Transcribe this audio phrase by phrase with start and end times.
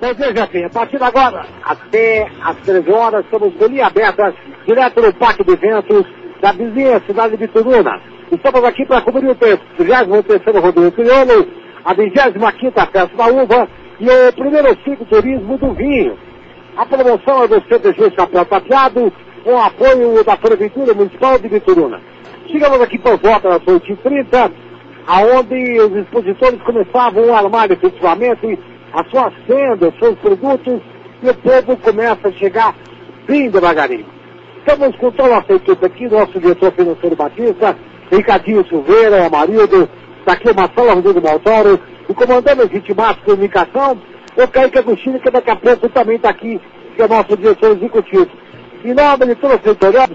[0.00, 0.66] Bom dia, Jefinho.
[0.66, 4.32] A partir de agora, até às 13 horas, estamos com linha aberta,
[4.64, 6.06] direto no Parque de Eventos
[6.40, 8.00] da vizinha cidade de Bituruna.
[8.30, 11.48] Estamos aqui para cobrir o 33 Rodrigo Crioulo,
[11.84, 12.38] a 25
[12.92, 16.16] Festa da Uva e o primeiro ciclo turismo do vinho.
[16.76, 19.12] A promoção é do CTG Chapéu Tapeado,
[19.42, 22.00] com apoio da Prefeitura Municipal de Bituruna.
[22.46, 24.52] Chegamos aqui por volta das 8h30,
[25.08, 28.60] aonde os expositores começavam a armar efetivamente
[28.92, 30.80] as suas tendas, seus produtos,
[31.22, 32.74] e o povo começa a chegar
[33.26, 34.06] bem devagarinho.
[34.58, 37.76] Estamos com toda a equipe aqui, nosso diretor financeiro Batista,
[38.10, 39.88] Ricardinho Silveira, Amarildo,
[40.20, 43.98] está aqui o Marcelo Rodrigo Maltoro, e comandando a Vitimato Comunicação,
[44.36, 46.60] o Kaique Agostini, que daqui a pouco também está aqui,
[46.94, 48.28] que é nosso diretor executivo.
[48.84, 50.06] Em nome de toda a setorial,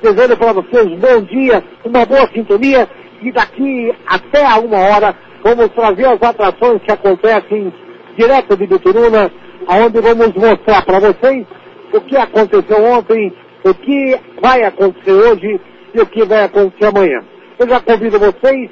[0.00, 2.88] desejando para vocês um bom dia, uma boa sintonia,
[3.20, 7.72] e daqui até a uma hora vamos trazer as atrações que acontecem
[8.16, 9.30] direto de Bituruna,
[9.68, 11.46] onde vamos mostrar para vocês
[11.92, 13.32] o que aconteceu ontem,
[13.64, 15.60] o que vai acontecer hoje
[15.94, 17.22] e o que vai acontecer amanhã.
[17.58, 18.70] Eu já convido vocês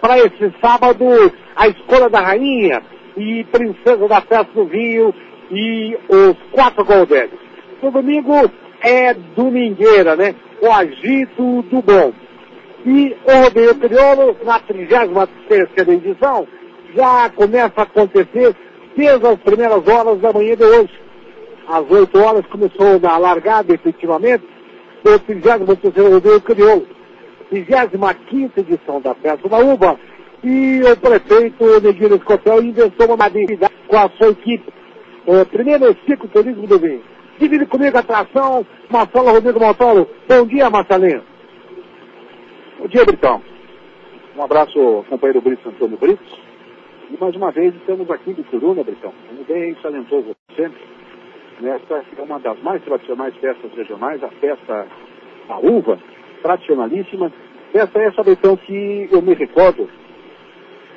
[0.00, 1.04] para esse sábado
[1.54, 2.82] a escolha da rainha
[3.16, 5.14] e princesa da festa do vinho
[5.50, 7.38] e os quatro goldeiros.
[7.82, 8.50] No domingo
[8.82, 10.34] é domingueira, né?
[10.60, 12.12] O agito do bom.
[12.84, 16.46] E o rodeio crioulo, na 33 edição,
[16.94, 18.54] já começa a acontecer
[18.96, 21.00] desde as primeiras horas da manhã de hoje.
[21.68, 24.44] Às 8 horas começou a largada, efetivamente,
[25.04, 26.86] do 33 rodeio crioulo.
[27.50, 29.98] 25 edição da Festa da Uva.
[30.42, 34.72] E o prefeito Neguinho Escotel inventou uma atividade com a sua equipe.
[35.26, 37.02] É, primeiro ciclo turismo do vinho.
[37.38, 40.08] Divide comigo a atração, Marcelo Rodrigo Montoro.
[40.28, 41.22] Bom dia, Marcelinho.
[42.78, 43.42] Bom dia, Britão.
[44.36, 46.45] Um abraço companheiro Brito Antônio Brito.
[47.08, 49.12] E mais uma vez estamos aqui de Turuna, Britão.
[49.28, 50.68] Como bem salientou você,
[51.60, 54.86] nesta é uma das mais tradicionais festas regionais, a festa
[55.46, 55.98] da uva,
[56.42, 57.32] tradicionalíssima.
[57.70, 59.88] Festa essa, Britão, que eu me recordo,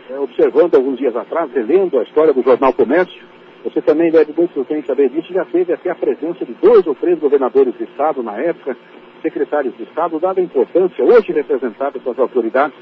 [0.10, 3.22] é, observando alguns dias atrás, relendo a história do Jornal Comércio,
[3.64, 6.96] você também deve muito bem saber disso, já teve até a presença de dois ou
[6.96, 8.76] três governadores de Estado na época,
[9.22, 12.76] secretários de Estado, dada a importância, hoje representada pelas autoridades,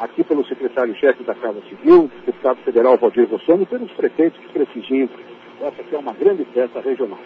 [0.00, 5.08] aqui pelo secretário-chefe da Casa Civil, deputado federal Valdir Rossoni, e pelos prefeitos que prestigiam
[5.60, 7.18] essa que é uma grande festa regional.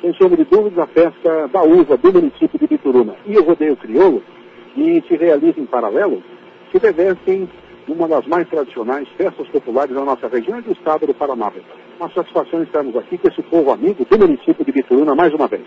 [0.00, 3.76] Sem sombra de dúvidas, a festa da uva do município de Bituruna e o rodeio
[3.76, 4.22] crioulo,
[4.74, 6.22] que se realiza em paralelo,
[6.72, 7.48] se revestem
[7.86, 11.52] uma das mais tradicionais festas populares da nossa região e do estado do Paraná.
[12.00, 15.66] Uma satisfação estarmos aqui com esse povo amigo do município de Bituruna mais uma vez.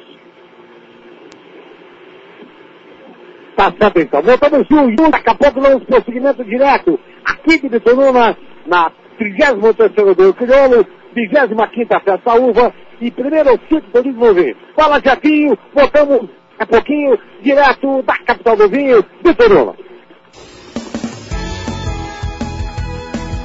[3.55, 4.21] Tá certo então.
[4.21, 5.11] Voltamos juntos.
[5.11, 6.99] Daqui a pouco vamos prosseguimento direto.
[7.23, 10.85] Aqui de Bitonuna, na 33ª do Crioulo,
[11.15, 14.57] 25ª Festa Uva e primeiro sítio do Desenvolver.
[14.75, 15.57] Fala, Japinho.
[15.73, 19.73] Voltamos daqui a pouquinho, direto da capital do vinho, Bitonuna.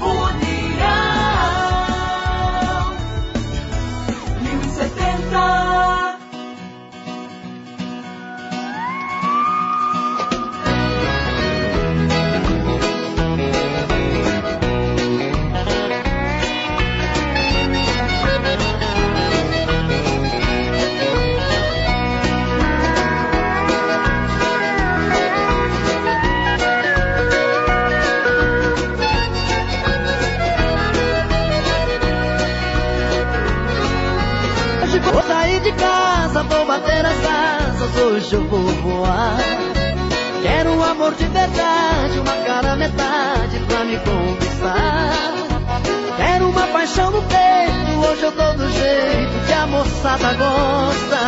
[0.03, 0.91] União
[4.43, 5.70] 1070
[38.31, 39.39] hoje eu vou voar.
[40.43, 45.13] Quero um amor de verdade, uma cara metade pra me conquistar.
[46.17, 51.19] Quero uma paixão no peito, hoje eu tô do jeito que a moçada gosta.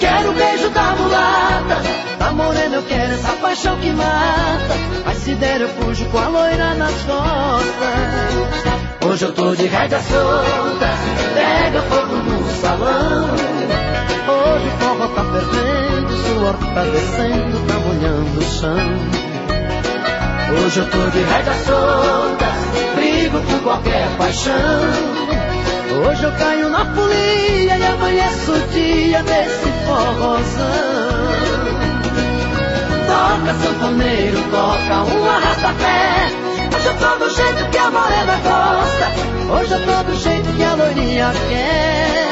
[0.00, 1.82] Quero o beijo da mulata,
[2.18, 4.74] da morena eu quero essa paixão que mata.
[5.04, 8.74] Mas se der eu fujo com a loira nas costas.
[9.06, 10.88] Hoje eu tô de rédea solta,
[11.34, 12.23] pega fogo
[12.64, 13.28] salão.
[14.26, 19.34] Hoje o forró tá fervendo, o suor tá descendo, tá molhando o chão.
[20.56, 22.46] Hoje eu tô de rédea solta,
[22.94, 24.54] brigo por qualquer paixão.
[26.06, 31.04] Hoje eu caio na folia e amanheço o dia desse forrozão.
[33.06, 36.30] Toca sanfoneiro, toca um arrasta-pé.
[36.74, 39.54] Hoje eu tô do jeito que a morena gosta.
[39.54, 42.23] Hoje eu tô do jeito que a loirinha quer.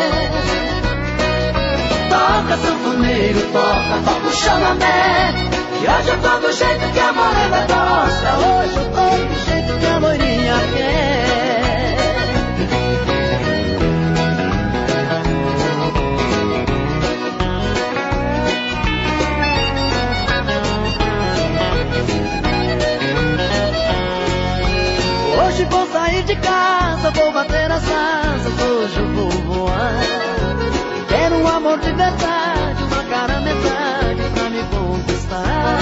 [2.13, 5.33] Toca, sanfoneiro, toca, toca o chamamé.
[5.81, 8.37] E hoje eu tô do jeito que a morena gosta.
[8.37, 11.23] Hoje eu tô do jeito que a morinha quer.
[25.47, 30.23] Hoje vou sair de casa, vou bater as asas, hoje eu vou voar
[31.63, 35.79] amor de verdade, uma cara metade pra me conquistar.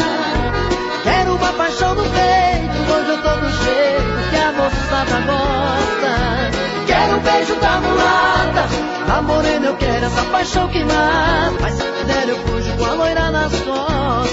[1.03, 6.51] Quero uma paixão no peito, hoje eu tô do jeito que a moçada gosta.
[6.87, 8.69] Quero um beijo da mulata,
[9.09, 11.55] a morena eu quero essa paixão que mata.
[11.61, 14.31] Mas se der eu fujo com a loira nas costas.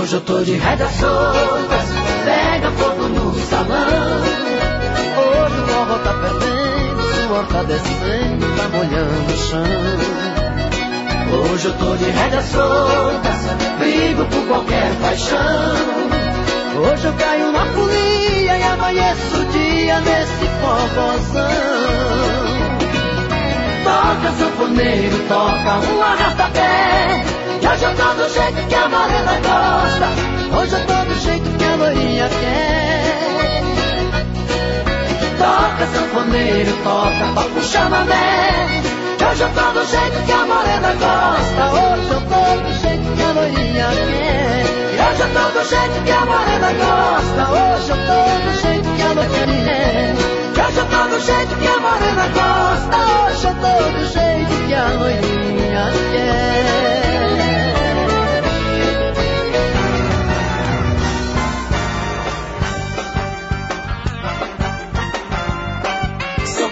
[0.00, 1.88] Hoje eu tô de rédeas soltas,
[2.24, 4.42] pega fogo no salão.
[5.16, 6.81] Hoje o forró tá perdendo,
[7.32, 9.64] suor tá descendo, tá molhando o chão.
[11.32, 13.38] Hoje eu tô de rédeas soltas,
[13.78, 15.38] brigo por qualquer paixão.
[16.76, 21.48] Hoje eu caio na folia e amanheço o dia nesse forrozão.
[23.84, 27.24] Toca sanfoneiro, toca um arrasta-pé.
[27.60, 30.58] Que hoje eu tô do jeito que a morena gosta.
[30.60, 33.81] Hoje eu tô do jeito que a loirinha quer.
[35.42, 38.80] Toca sanfoneiro, toca, toca o chamamé.
[39.18, 41.62] Que hoje eu tô do jeito que a morena gosta.
[41.72, 44.64] Hoje eu tô do jeito que a loirinha quer.
[45.02, 47.42] Hoje eu tô do jeito que a morena gosta.
[47.50, 50.14] Hoje eu tô do jeito que a loirinha quer.
[50.54, 52.96] Que hoje eu tô do jeito que a morena gosta.
[53.26, 57.01] Hoje eu tô do jeito que a loirinha quer.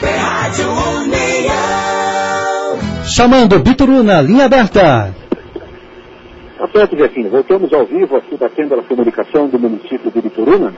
[0.00, 0.64] Super Rádio
[1.02, 1.58] União.
[3.04, 5.14] Chamando Bituruna, linha aberta.
[6.56, 7.28] Tá certo, Jefinho.
[7.28, 10.72] Voltamos ao vivo aqui da da Comunicação do município de Bituruna,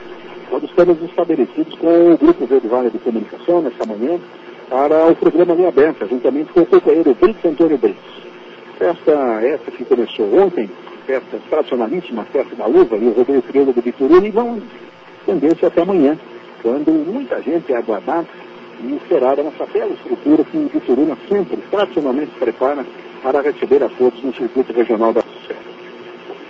[0.51, 4.19] onde estamos estabelecidos com o Grupo Verde Vale de Comunicação nessa manhã
[4.69, 8.03] para o programa Linha Aberta, juntamente com o companheiro Brito Antônio Brito.
[8.77, 9.11] Festa
[9.41, 10.69] essa que começou ontem,
[11.07, 14.61] festa tradicionalíssima, festa da uva e o rodeio crioulo de Bituruna, e vão
[15.21, 16.19] estender-se até amanhã,
[16.61, 18.42] quando muita gente é aguardada
[18.83, 22.85] e será da nossa bela estrutura que Bituruna sempre, tradicionalmente, prepara
[23.21, 25.61] para receber a todos no circuito regional da Sucesso.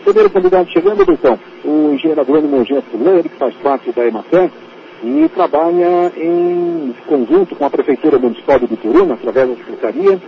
[0.03, 4.49] Primeiro convidado chegando, então, o engenheiro agrônomo Eugênio Leire, que faz parte da Emater
[5.03, 10.19] e trabalha em conjunto com a Prefeitura Municipal de Bituruna, através da Secretaria,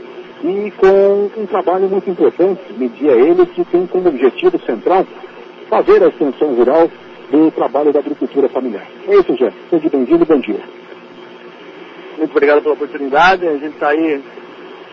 [0.44, 5.06] e com um trabalho muito importante, media ele, que tem como objetivo central
[5.69, 6.90] fazer a extensão rural
[7.31, 8.86] do trabalho da agricultura familiar.
[9.07, 9.52] É isso, Jé.
[9.69, 10.85] Seja bem-vindo e bom dia.
[12.18, 13.46] Muito obrigado pela oportunidade.
[13.46, 14.24] A gente está aí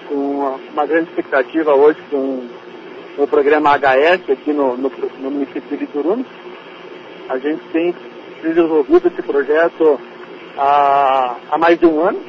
[0.08, 2.48] com uma, uma grande expectativa hoje com
[3.16, 4.90] o programa HS aqui no, no,
[5.20, 6.24] no município de Bituruna.
[7.28, 7.94] A gente tem
[8.42, 10.00] desenvolvido esse projeto
[10.58, 12.20] há, há mais de um ano.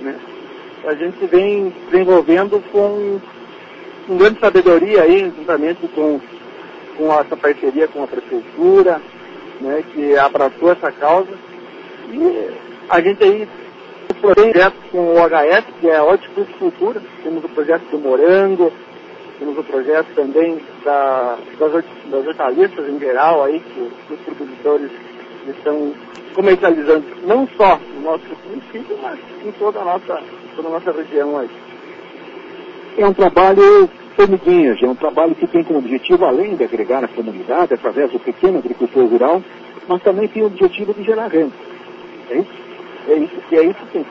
[0.00, 0.18] Né?
[0.86, 3.20] A gente vem desenvolvendo com,
[4.06, 6.18] com grande sabedoria aí, juntamente com,
[6.96, 9.02] com essa parceria com a prefeitura,
[9.60, 11.28] né, que abraçou essa causa.
[12.10, 12.50] E
[12.88, 13.46] a gente aí
[14.20, 18.72] tem projetos com o HS, que é a horticultura, temos o projeto do morango,
[19.38, 24.90] temos o projeto também da, das, das hortaliças em geral, aí, que, que os produtores
[25.48, 25.94] estão
[26.34, 30.22] comercializando, não só no nosso município, mas em toda a nossa,
[30.54, 31.50] toda a nossa região aí.
[32.98, 37.08] É um trabalho formiguinhas, é um trabalho que tem como objetivo, além de agregar a
[37.08, 39.42] comunidade através do pequeno agricultor rural,
[39.88, 41.54] mas também tem o objetivo de gerar renda.
[42.30, 42.69] É isso?
[43.10, 44.06] É isso, e é isso sim.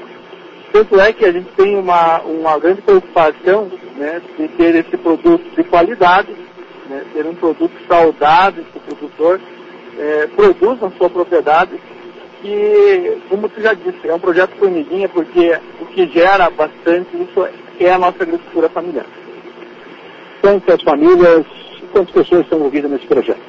[0.74, 5.44] Tanto é que a gente tem uma, uma grande preocupação né, de ter esse produto
[5.56, 6.30] de qualidade,
[6.90, 9.40] né, ter um produto saudável que o produtor
[9.98, 11.72] eh, produz na sua propriedade.
[12.44, 17.48] E, como tu já disse, é um projeto formiguinha porque o que gera bastante isso
[17.80, 19.06] é a nossa agricultura familiar.
[20.42, 21.46] Quantas famílias,
[21.94, 23.42] quantas pessoas estão envolvidas nesse projeto?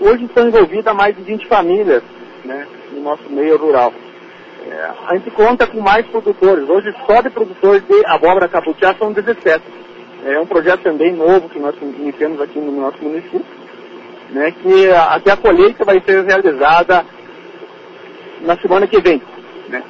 [0.00, 2.02] Hoje estão envolvidas mais de 20 famílias
[2.44, 3.92] né, no nosso meio rural.
[5.06, 6.68] A gente conta com mais produtores.
[6.68, 9.62] Hoje só de produtores de abóbora caputiá são 17.
[10.24, 13.44] É um projeto também novo que nós iniciamos aqui no nosso município,
[14.30, 17.04] né, que até a colheita vai ser realizada
[18.42, 19.22] na semana que vem.
[19.68, 19.82] Né.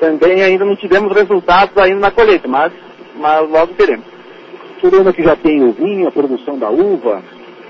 [0.00, 2.72] Também ainda não tivemos resultados ainda na colheita, mas,
[3.14, 4.06] mas logo teremos.
[4.80, 7.22] Turuna que já tem o vinho, a produção da uva,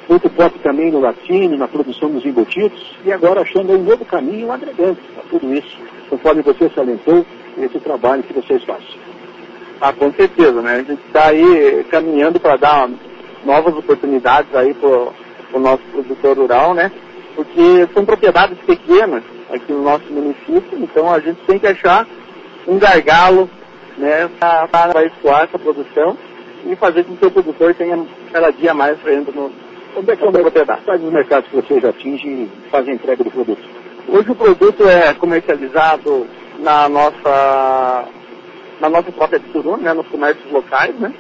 [0.09, 4.51] muito forte também no latino, na produção dos embutidos, e agora achando um novo caminho
[4.51, 5.77] agregando a tudo isso,
[6.09, 7.25] conforme você salientou,
[7.59, 8.99] esse trabalho que vocês fazem.
[9.81, 10.77] Ah, com certeza, né?
[10.77, 12.91] A gente está aí caminhando para dar
[13.45, 16.91] novas oportunidades aí para o nosso produtor rural, né?
[17.35, 22.07] Porque são propriedades pequenas aqui no nosso município, então a gente tem que achar
[22.67, 23.51] um gargalo,
[23.99, 24.29] né,
[24.71, 26.17] para escoar essa produção
[26.67, 29.53] e fazer com que o produtor tenha cada dia mais renda no,
[29.97, 30.85] Onde é que é o mercado?
[30.85, 33.63] Quais os mercados que vocês atingem e fazem entrega do produto?
[34.09, 36.27] Hoje o produto é comercializado
[36.59, 38.05] na nossa,
[38.81, 41.13] na nossa própria Bituruna, né, nos comércios locais, né?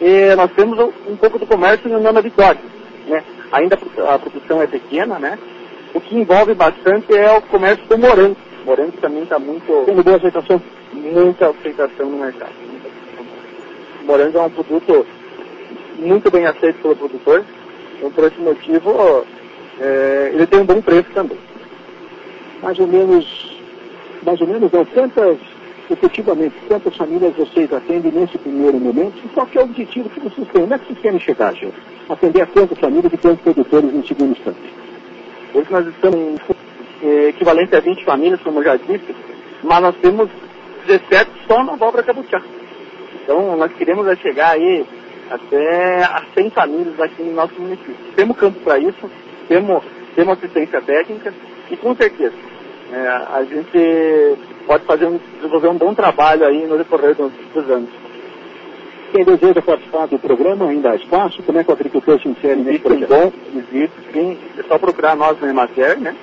[0.00, 0.78] E nós temos
[1.08, 2.60] um, pouco do comércio no Vitória.
[3.06, 3.22] Né?
[3.52, 3.78] Ainda
[4.08, 5.38] a produção é pequena, né?
[5.92, 8.36] O que envolve bastante é o comércio do morango.
[8.62, 9.84] O morango também está muito...
[9.86, 10.60] Tendo boa aceitação?
[10.92, 12.52] Muita aceitação no mercado.
[14.02, 15.06] O morango é um produto
[15.98, 17.44] muito bem aceito pelo produtor.
[17.96, 19.24] Então, por esse motivo,
[19.80, 21.38] é, ele tem um bom preço também.
[22.64, 23.26] Mais ou menos,
[24.24, 25.36] mais ou menos, não, quantas,
[25.90, 29.18] efetivamente, quantas famílias vocês atendem nesse primeiro momento?
[29.22, 30.62] E qual é o objetivo que vocês têm?
[30.62, 31.74] Onde é que vocês querem chegar, Gil?
[32.08, 34.74] Atender a quantas famílias e quantos produtores no segundo instante?
[35.52, 36.40] Hoje nós estamos
[37.02, 39.14] é, equivalente a 20 famílias, como eu já disse,
[39.62, 40.30] mas nós temos
[40.86, 42.40] 17 só na Abóbora Cabutiá.
[43.22, 44.86] Então nós queremos é chegar aí
[45.28, 47.94] até a 100 famílias aqui no nosso município.
[48.16, 49.10] Temos campo para isso,
[49.48, 49.84] temos,
[50.16, 51.34] temos assistência técnica
[51.70, 52.53] e com certeza
[52.92, 57.70] é, a gente pode fazer um, desenvolver um bom trabalho aí no decorrer dos, dos
[57.70, 57.90] anos.
[59.12, 61.42] Quem deseja participar do programa, ainda há espaço?
[61.44, 63.08] Como é que o agricultor se insere nesse projeto?
[63.08, 64.38] bom, existe, sim.
[64.58, 66.16] É só procurar nós na Emater, né?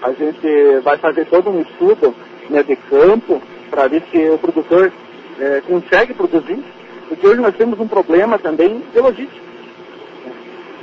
[0.00, 2.14] A gente vai fazer todo um estudo
[2.48, 4.92] né, de campo para ver se o produtor
[5.40, 6.62] eh, consegue produzir,
[7.08, 9.50] porque hoje nós temos um problema também de logística.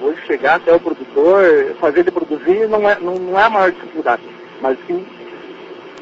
[0.01, 3.71] Hoje chegar até o produtor, fazer ele produzir não é, não, não é a maior
[3.71, 4.21] dificuldade,
[4.61, 5.05] mas sim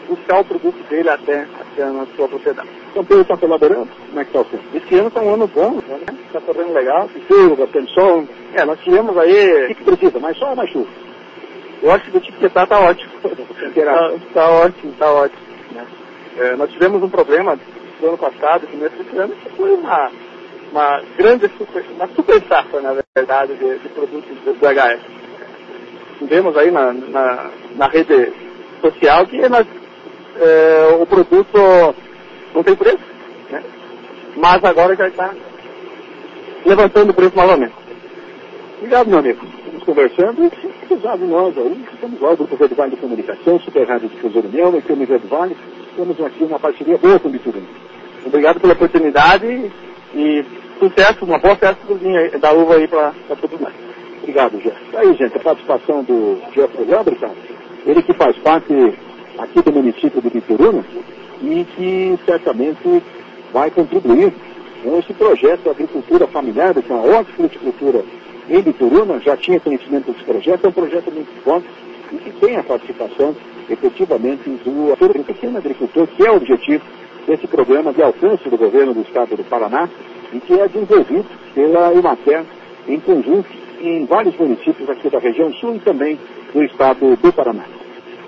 [0.07, 2.69] buscar o produto dele até, até a sua propriedade.
[2.91, 3.87] Então, Pedro está colaborando?
[4.07, 4.63] Como é que está o tempo?
[4.73, 5.99] Esse ano está um ano bom, né?
[6.27, 7.09] Está correndo legal.
[7.27, 10.19] Chuva, tem sol, É, nós tivemos o aí que, que precisa?
[10.19, 10.89] Mais sol ou mais chuva?
[11.81, 13.11] Eu acho que o tipo que tá, tá ótimo.
[13.21, 15.41] tá, tá ótimo, tá ótimo.
[15.71, 15.85] né?
[16.37, 17.59] É, nós tivemos um problema
[18.01, 20.11] no ano passado, que nesse ano, que foi uma,
[20.71, 24.99] uma grande super, uma super safra, na verdade, de, de produtos do, do HS.
[26.19, 28.44] Tivemos aí na, na, na rede
[28.91, 29.65] social que nós,
[30.37, 31.95] é, o produto
[32.53, 32.99] não tem preço,
[33.49, 33.63] né?
[34.37, 35.33] mas agora já está
[36.65, 37.73] levantando o preço novamente.
[38.77, 39.45] Obrigado, meu amigo.
[39.45, 43.87] Estamos conversando e de nós aí, estamos lá, o Grupo Verde Vale de Comunicação, Super
[43.87, 45.57] Rádio Difusora União, a FM Verde Vale,
[45.95, 47.67] temos aqui uma parceria boa com o Biturino.
[48.25, 49.71] Obrigado pela oportunidade
[50.13, 50.45] e
[50.79, 51.81] sucesso, uma boa festa
[52.39, 53.73] da uva aí para todos nós.
[54.21, 54.91] Obrigado, Jeff.
[54.91, 57.31] Tá Aí, gente, a participação do Jeffrey Lamberton,
[57.85, 58.73] ele que faz parte
[59.37, 60.83] aqui do município de Bituruna
[61.41, 63.03] e que certamente
[63.53, 64.33] vai contribuir
[64.83, 68.03] com esse projeto de agricultura familiar, que é uma hortifruticultura
[68.49, 71.61] em Bituruna, já tinha conhecimento desse projeto, é um projeto muito bom
[72.11, 73.35] e que tem a participação
[73.69, 76.83] efetivamente do pequeno agricultor, que é o objetivo
[77.27, 79.89] desse programa de alcance do governo do estado do Paraná
[80.31, 82.43] e que é desenvolvido pela Imater
[82.87, 83.49] em conjunto
[83.81, 86.19] em vários municípios aqui da região sul e também
[86.53, 87.74] do estado do Paraná.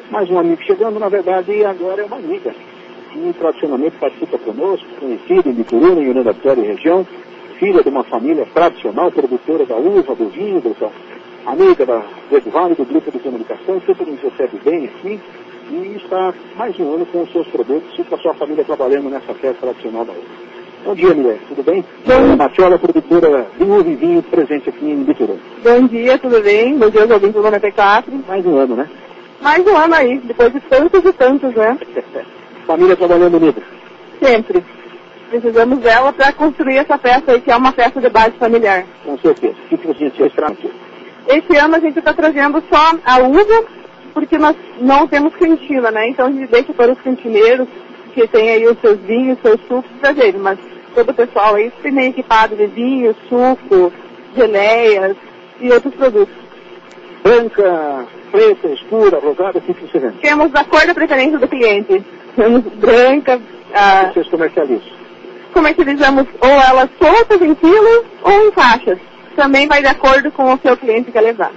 [0.09, 2.55] Mais um amigo chegando, na verdade, e agora é uma amiga
[3.11, 7.05] que tradicionalmente participa conosco, conhecida em Bituruna, em Uranda Vitória e região,
[7.59, 10.93] filha de uma família tradicional, produtora da uva, do vinho, do sal.
[11.45, 15.19] Amiga da Verde Vale, do Grupo de Comunicação, sempre nos recebe bem aqui
[15.71, 19.09] e está mais um ano com os seus produtos e com a sua família trabalhando
[19.09, 20.47] nessa festa tradicional da uva.
[20.85, 21.37] Bom dia, mulher.
[21.49, 21.83] Tudo bem?
[22.05, 22.37] Bom.
[22.37, 25.39] Matiola, produtora de uva e vinho, presente aqui em Bituruna.
[25.61, 26.77] Bom dia, tudo bem?
[26.77, 28.23] Bom dia aos ouvintes do 94.
[28.25, 28.87] Mais um ano, né?
[29.47, 31.77] Mais um ano aí, depois de tantos e tantos, né?
[32.67, 33.61] família trabalhando unida.
[34.21, 34.61] Sempre.
[35.29, 38.83] Precisamos dela para construir essa festa aí, que é uma festa de base familiar.
[39.05, 39.55] Com certeza.
[39.71, 40.11] O que você
[40.43, 40.69] aqui?
[41.29, 43.63] Esse ano a gente está trazendo só a uva,
[44.13, 46.09] porque nós não temos cantina, né?
[46.09, 47.69] Então a gente deixa para os cantineiros,
[48.13, 50.41] que tem aí os seus vinhos, seus sucos, trazerem.
[50.41, 50.59] Mas
[50.93, 53.93] todo o pessoal aí tem bem equipado de vinho, suco,
[54.35, 55.15] geleias
[55.61, 56.35] e outros produtos.
[57.23, 60.19] Branca, preta, escura, rosada, o que que você vende?
[60.19, 62.03] Temos a cor da preferência do cliente.
[62.35, 63.41] Temos branca,
[63.73, 64.87] a, Vocês comercializam.
[65.53, 68.99] comercializamos ou elas soltas em quilos ou em faixas.
[69.35, 71.51] Também vai de acordo com o seu cliente quer levar.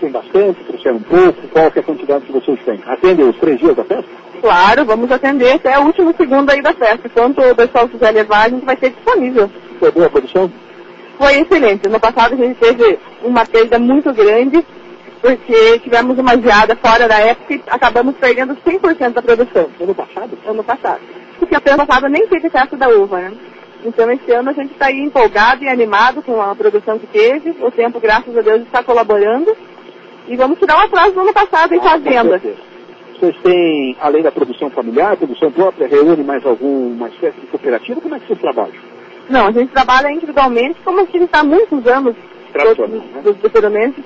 [0.00, 2.80] Tem bastante, trouxeram um pouco, qual é a quantidade que vocês têm?
[2.86, 4.10] Atende os três dias da festa?
[4.40, 7.08] Claro, vamos atender até o último segundo aí da festa.
[7.08, 9.50] Quanto o pessoal quiser levar, a gente vai ter disponível.
[9.78, 10.50] Foi boa a produção?
[11.18, 11.88] Foi excelente.
[11.88, 14.62] No passado a gente teve uma perda muito grande,
[15.20, 19.68] porque tivemos uma geada fora da época e acabamos perdendo 100% da produção.
[19.80, 20.38] Ano passado?
[20.46, 21.00] Ano passado.
[21.38, 23.32] Porque a ano passado nem teve festa da uva, né?
[23.84, 27.50] Então esse ano a gente está aí empolgado e animado com a produção que teve.
[27.60, 29.56] O tempo, graças a Deus, está colaborando.
[30.28, 32.40] E vamos tirar o atraso do ano passado em Ah, fazenda.
[33.18, 38.00] Vocês têm, além da produção familiar, produção própria, reúne mais algum, uma espécie de cooperativa?
[38.00, 38.74] Como é que vocês trabalham?
[39.28, 43.22] Não, a gente trabalha individualmente, como a gente está há muitos anos, todos Tradicional, né?
[43.22, 44.04] dos departamentos,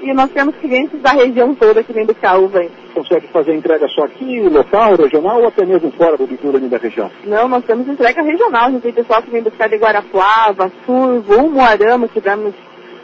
[0.00, 2.70] e nós temos clientes da região toda que vem buscar uva aí.
[2.94, 7.10] Consegue fazer entrega só aqui, local, regional ou até mesmo fora do Bituruna da região?
[7.24, 8.66] Não, nós temos entrega regional.
[8.66, 12.54] A gente tem pessoal que vem buscar de Guarapuava, Survo, Umuarama, tivemos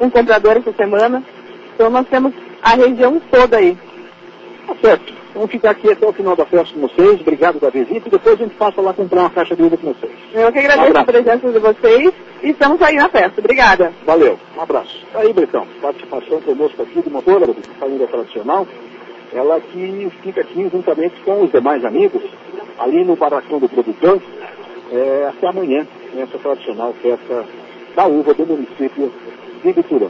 [0.00, 1.22] um comprador essa semana.
[1.74, 2.32] Então nós temos
[2.62, 3.76] a região toda aí.
[4.66, 5.24] Tá certo.
[5.35, 7.21] Vamos ficar aqui até o final da festa com vocês.
[7.21, 9.93] Obrigado da visita e depois a gente passa lá comprar uma caixa de uva com
[9.93, 10.12] vocês.
[10.33, 13.41] Eu que agradeço Um a presença de vocês e estamos aí na festa.
[13.41, 13.93] Obrigada.
[14.07, 15.05] Valeu, um abraço.
[15.12, 18.64] Tá Aí, Bretão, participação conosco aqui de motora da família tradicional.
[19.33, 22.23] Ela que fica aqui juntamente com os demais amigos,
[22.79, 24.23] ali no Barracão do Produtor,
[24.93, 27.45] é, até amanhã, nessa tradicional festa
[27.97, 29.12] da uva do município
[29.64, 30.07] de Biturã.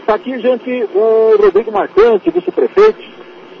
[0.00, 3.02] Está aqui, gente, o Rodrigo Marcante, vice-prefeito,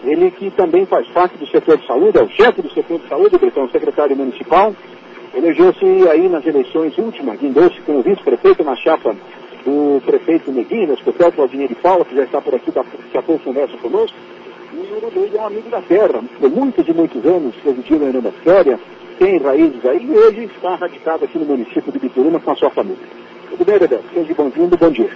[0.04, 3.08] ele que também faz parte do setor de saúde, é o chefe do setor de
[3.08, 4.74] saúde, Bretão, secretário municipal,
[5.34, 9.14] elegeu-se aí nas eleições últimas, guindou-se como vice-prefeito na chapa
[9.64, 13.22] do prefeito Neguinho, no hospital Claudinei de Paula, que já está por aqui, daqui a
[13.22, 14.16] pouco conversa conosco.
[14.72, 18.32] E o Rodrigo é um amigo da terra, por muitos e muitos anos residiu na
[18.44, 18.78] Séria,
[19.18, 22.70] tem raízes aí e hoje está radicado aqui no município de Bituruna com a sua
[22.70, 22.98] família.
[23.48, 24.00] Tudo bem, Dedé?
[24.12, 25.10] Seja bem-vindo, bom dia.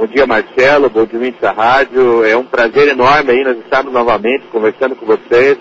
[0.00, 0.88] Bom dia, Marcelo.
[0.88, 2.24] Bom dia, ouvintes da rádio.
[2.24, 5.58] É um prazer enorme aí nós estarmos novamente conversando com vocês,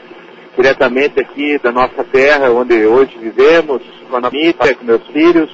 [0.55, 5.51] diretamente aqui da nossa terra, onde hoje vivemos, com a família, com meus filhos,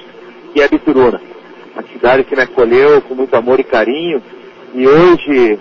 [0.52, 1.20] que é Bituruna.
[1.74, 4.22] Uma cidade que me acolheu com muito amor e carinho.
[4.72, 5.58] E hoje,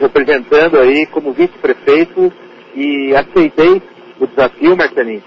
[0.00, 2.32] representando aí como vice-prefeito,
[2.74, 3.80] e aceitei
[4.18, 5.22] o desafio, Marcelinho,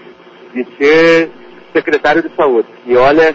[0.52, 1.30] de ser
[1.72, 2.68] secretário de saúde.
[2.84, 3.34] E olha,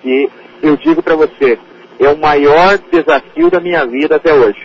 [0.00, 0.30] que
[0.62, 1.58] eu digo para você,
[2.04, 4.60] é o maior desafio da minha vida até hoje.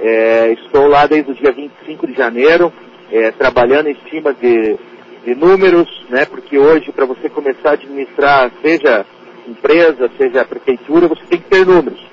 [0.00, 2.72] É, estou lá desde o dia 25 de janeiro,
[3.10, 4.76] é, trabalhando em cima de,
[5.24, 9.04] de números, né, porque hoje para você começar a administrar, seja
[9.48, 12.06] empresa, seja prefeitura, você tem que ter números.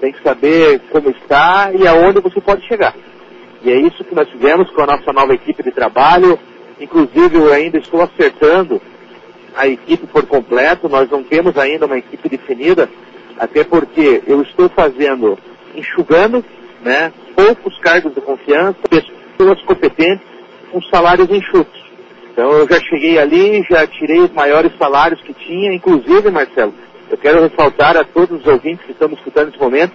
[0.00, 2.94] Tem que saber como está e aonde você pode chegar.
[3.62, 6.38] E é isso que nós fizemos com a nossa nova equipe de trabalho.
[6.80, 8.80] Inclusive, eu ainda estou acertando
[9.54, 10.88] a equipe por completo.
[10.88, 12.88] Nós não temos ainda uma equipe definida,
[13.40, 15.38] até porque eu estou fazendo,
[15.74, 16.44] enxugando,
[16.82, 20.26] né, poucos cargos de confiança, pessoas competentes
[20.70, 21.80] com salários enxutos.
[22.30, 26.74] Então eu já cheguei ali, já tirei os maiores salários que tinha, inclusive, Marcelo,
[27.10, 29.94] eu quero ressaltar a todos os ouvintes que estão escutando nesse momento,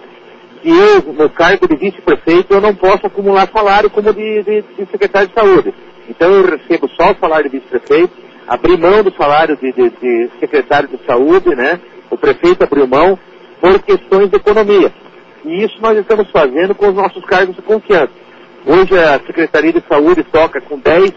[0.60, 4.90] que eu, no cargo de vice-prefeito, eu não posso acumular salário como de, de, de
[4.90, 5.72] secretário de saúde.
[6.08, 8.12] Então eu recebo só o salário de vice-prefeito,
[8.48, 11.80] abri mão do salário de, de secretário de saúde, né?
[12.10, 13.16] O prefeito abriu mão
[13.66, 14.92] por questões de economia.
[15.44, 18.12] E isso nós estamos fazendo com os nossos cargos de confiança.
[18.64, 21.12] Hoje a Secretaria de Saúde toca com 10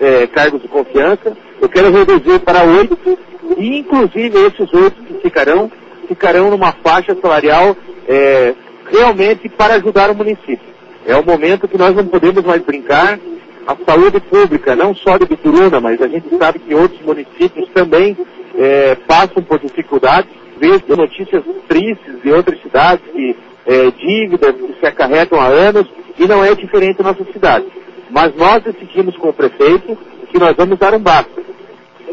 [0.00, 1.36] eh, cargos de confiança.
[1.60, 3.18] Eu quero reduzir para 8
[3.58, 5.70] e inclusive esses oito que ficarão,
[6.06, 7.76] ficarão numa faixa salarial
[8.08, 8.54] eh,
[8.86, 10.74] realmente para ajudar o município.
[11.04, 13.18] É o momento que nós não podemos mais brincar.
[13.66, 18.16] A saúde pública, não só de Bituruna, mas a gente sabe que outros municípios também
[18.56, 20.43] eh, passam por dificuldades.
[20.56, 23.36] Vejo notícias tristes de outras cidades que
[23.66, 25.86] eh, dívidas que se acarretam há anos
[26.18, 27.66] e não é diferente na nossa cidade.
[28.10, 29.96] Mas nós decidimos com o prefeito
[30.30, 31.42] que nós vamos dar um basta.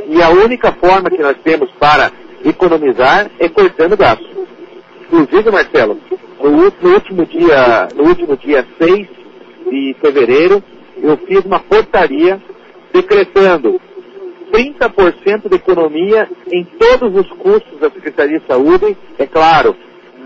[0.08, 2.12] E a única forma que nós temos para
[2.44, 4.30] economizar é cortando gastos.
[5.02, 6.00] Inclusive, Marcelo,
[6.42, 9.08] no, no último dia, no último dia 6
[9.70, 10.64] de fevereiro,
[11.02, 12.42] eu fiz uma portaria
[12.94, 13.80] decretando
[14.52, 19.76] 30% de economia em todos os custos da Secretaria de Saúde, é claro,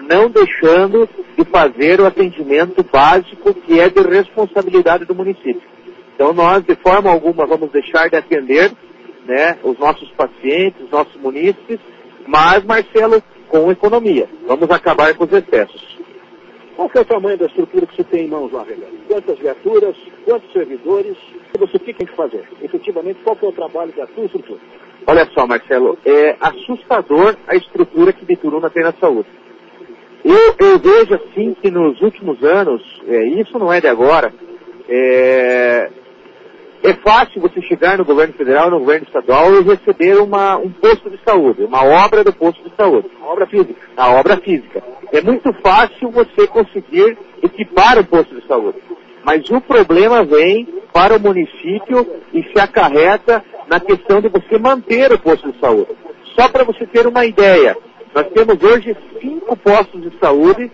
[0.10, 1.08] não deixando
[1.38, 5.62] de fazer o atendimento básico que é de responsabilidade do município.
[6.16, 8.72] Então nós, de forma alguma, vamos deixar de atender
[9.26, 11.80] né, os nossos pacientes, os nossos munícipes,
[12.28, 14.28] mas, Marcelo, com economia.
[14.48, 15.96] Vamos acabar com os excessos.
[16.76, 18.88] Qual é o tamanho da estrutura que você tem em mãos lá, Renan?
[19.08, 21.16] Quantas viaturas, quantos servidores?
[21.58, 22.44] Você o que tem que fazer?
[22.62, 24.60] Efetivamente, qual é o trabalho da sua estrutura?
[25.08, 29.30] Olha só, Marcelo, é assustador a estrutura que Bituruna tem na saúde.
[30.24, 34.34] Eu, eu vejo assim que nos últimos anos, é, isso não é de agora,
[34.90, 35.92] é,
[36.86, 41.10] é fácil você chegar no governo federal, no governo estadual e receber uma, um posto
[41.10, 44.84] de saúde, uma obra do posto de saúde, a obra física, a obra física.
[45.12, 48.78] É muito fácil você conseguir equipar o posto de saúde.
[49.24, 55.12] Mas o problema vem para o município e se acarreta na questão de você manter
[55.12, 55.89] o posto de saúde.
[56.38, 57.76] Só para você ter uma ideia,
[58.13, 60.71] nós temos hoje cinco postos de saúde,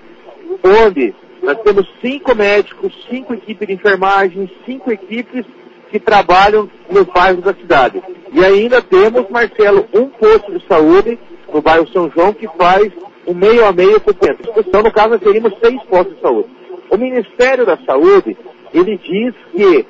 [0.86, 5.46] onde nós temos cinco médicos, cinco equipes de enfermagem, cinco equipes
[5.92, 8.02] que trabalham nos bairros da cidade.
[8.32, 11.20] E ainda temos, Marcelo, um posto de saúde
[11.54, 12.92] no bairro São João que faz
[13.28, 14.52] um meio a meio com o centro.
[14.58, 16.50] Então, no caso, nós teríamos seis postos de saúde.
[16.90, 18.38] O Ministério da Saúde,
[18.74, 19.86] ele diz que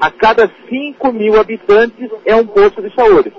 [0.00, 3.32] a cada 5 mil habitantes é um posto de saúde.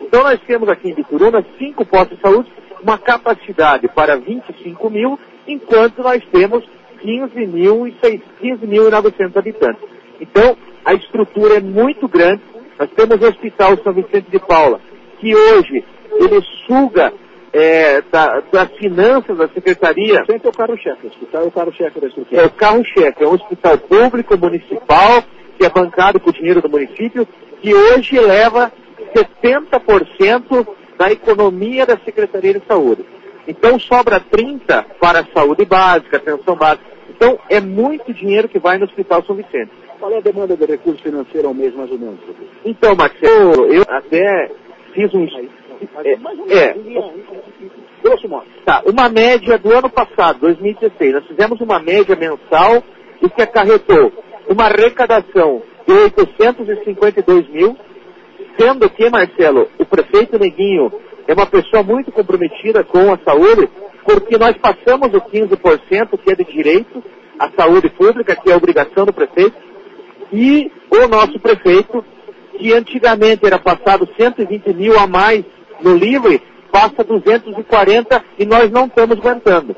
[0.00, 2.50] Então nós temos aqui em Bituruna cinco postos de saúde,
[2.82, 6.64] uma capacidade para 25 mil, enquanto nós temos
[7.04, 9.97] 15.900 15 habitantes.
[10.20, 12.42] Então, a estrutura é muito grande.
[12.78, 14.80] Nós temos o Hospital São Vicente de Paula,
[15.18, 17.12] que hoje ele suga
[17.52, 20.24] é, da, das finanças da Secretaria.
[20.26, 22.42] Sempre é o carro-chefe, o hospital é o carro-chefe da estrutura.
[22.42, 25.22] É o carro-chefe, é um hospital público, municipal,
[25.58, 27.26] que é bancado com o dinheiro do município,
[27.60, 28.72] que hoje leva
[29.14, 33.04] 70% da economia da Secretaria de Saúde.
[33.46, 36.97] Então sobra 30% para a saúde básica, atenção básica.
[37.18, 39.72] Então é muito dinheiro que vai no Hospital São Vicente.
[39.98, 42.20] Qual é a demanda de recurso financeiro ao mês, mais ou menos?
[42.64, 44.52] Então, Marcelo, eu até
[44.94, 45.26] fiz um.
[46.04, 46.12] É,
[46.56, 46.76] é,
[48.02, 48.46] Grosso modo.
[48.64, 51.14] tá, uma média do ano passado, 2016.
[51.14, 52.84] Nós fizemos uma média mensal
[53.20, 54.12] e que acarretou
[54.48, 57.76] uma arrecadação de 852 mil,
[58.56, 60.92] sendo que, Marcelo, o prefeito Neguinho
[61.26, 63.68] é uma pessoa muito comprometida com a saúde,
[64.08, 67.04] porque nós passamos o 15% que é de direito
[67.38, 69.54] à saúde pública, que é obrigação do prefeito,
[70.32, 72.02] e o nosso prefeito,
[72.56, 75.44] que antigamente era passado 120 mil a mais
[75.82, 76.42] no livre,
[76.72, 79.76] passa 240 e nós não estamos aguentando.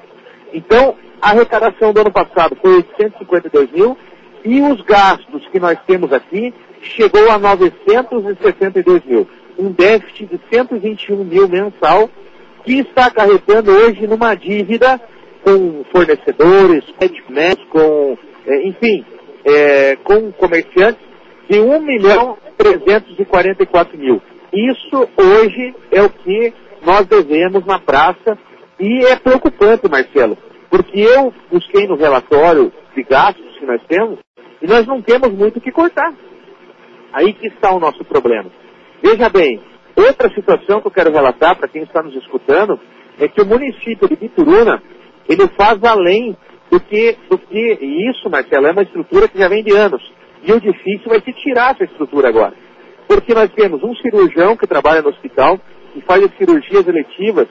[0.54, 3.98] Então, a arrecadação do ano passado foi 852 mil
[4.44, 9.28] e os gastos que nós temos aqui chegou a 962 mil.
[9.58, 12.08] Um déficit de 121 mil mensal
[12.64, 15.00] que está acarretando hoje numa dívida
[15.42, 16.84] com fornecedores,
[17.28, 19.04] médicos, com, eh, enfim,
[19.44, 21.02] eh, com comerciantes
[21.48, 24.20] de 1 milhão 344 mil.
[24.52, 26.52] Isso hoje é o que
[26.84, 28.38] nós devemos na praça
[28.78, 30.36] e é preocupante, Marcelo,
[30.68, 34.18] porque eu busquei no relatório de gastos que nós temos
[34.60, 36.12] e nós não temos muito o que cortar.
[37.12, 38.50] Aí que está o nosso problema.
[39.02, 39.60] Veja bem,
[39.96, 42.78] outra situação que eu quero relatar para quem está nos escutando
[43.18, 44.82] é que o município de Bituruna,
[45.28, 46.36] ele faz além
[46.70, 50.02] do que, do que e isso, Marcelo, é uma estrutura que já vem de anos.
[50.42, 52.54] E o difícil vai se tirar essa estrutura agora.
[53.06, 55.58] Porque nós temos um cirurgião que trabalha no hospital,
[55.92, 57.48] que faz as cirurgias eletivas,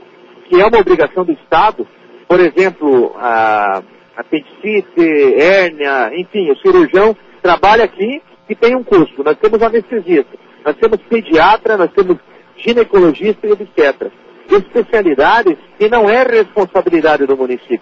[0.48, 1.86] que é uma obrigação do Estado,
[2.28, 3.84] por exemplo, a
[4.16, 9.24] apendicite, hérnia, enfim, o cirurgião trabalha aqui e tem um custo.
[9.24, 12.18] Nós temos anestesista, nós temos pediatra, nós temos
[12.60, 14.12] ginecologista e obstetra.
[14.50, 17.82] Especialidades que não é responsabilidade do município,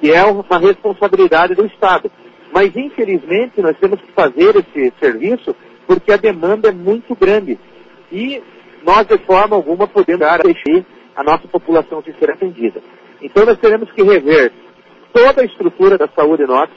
[0.00, 2.10] que é uma responsabilidade do Estado.
[2.52, 5.56] Mas, infelizmente, nós temos que fazer esse serviço
[5.86, 7.58] porque a demanda é muito grande.
[8.12, 8.40] E
[8.84, 10.84] nós, de forma alguma, podemos deixar
[11.16, 12.80] a nossa população de ser atendida.
[13.20, 14.52] Então, nós teremos que rever
[15.12, 16.72] toda a estrutura da saúde nossa.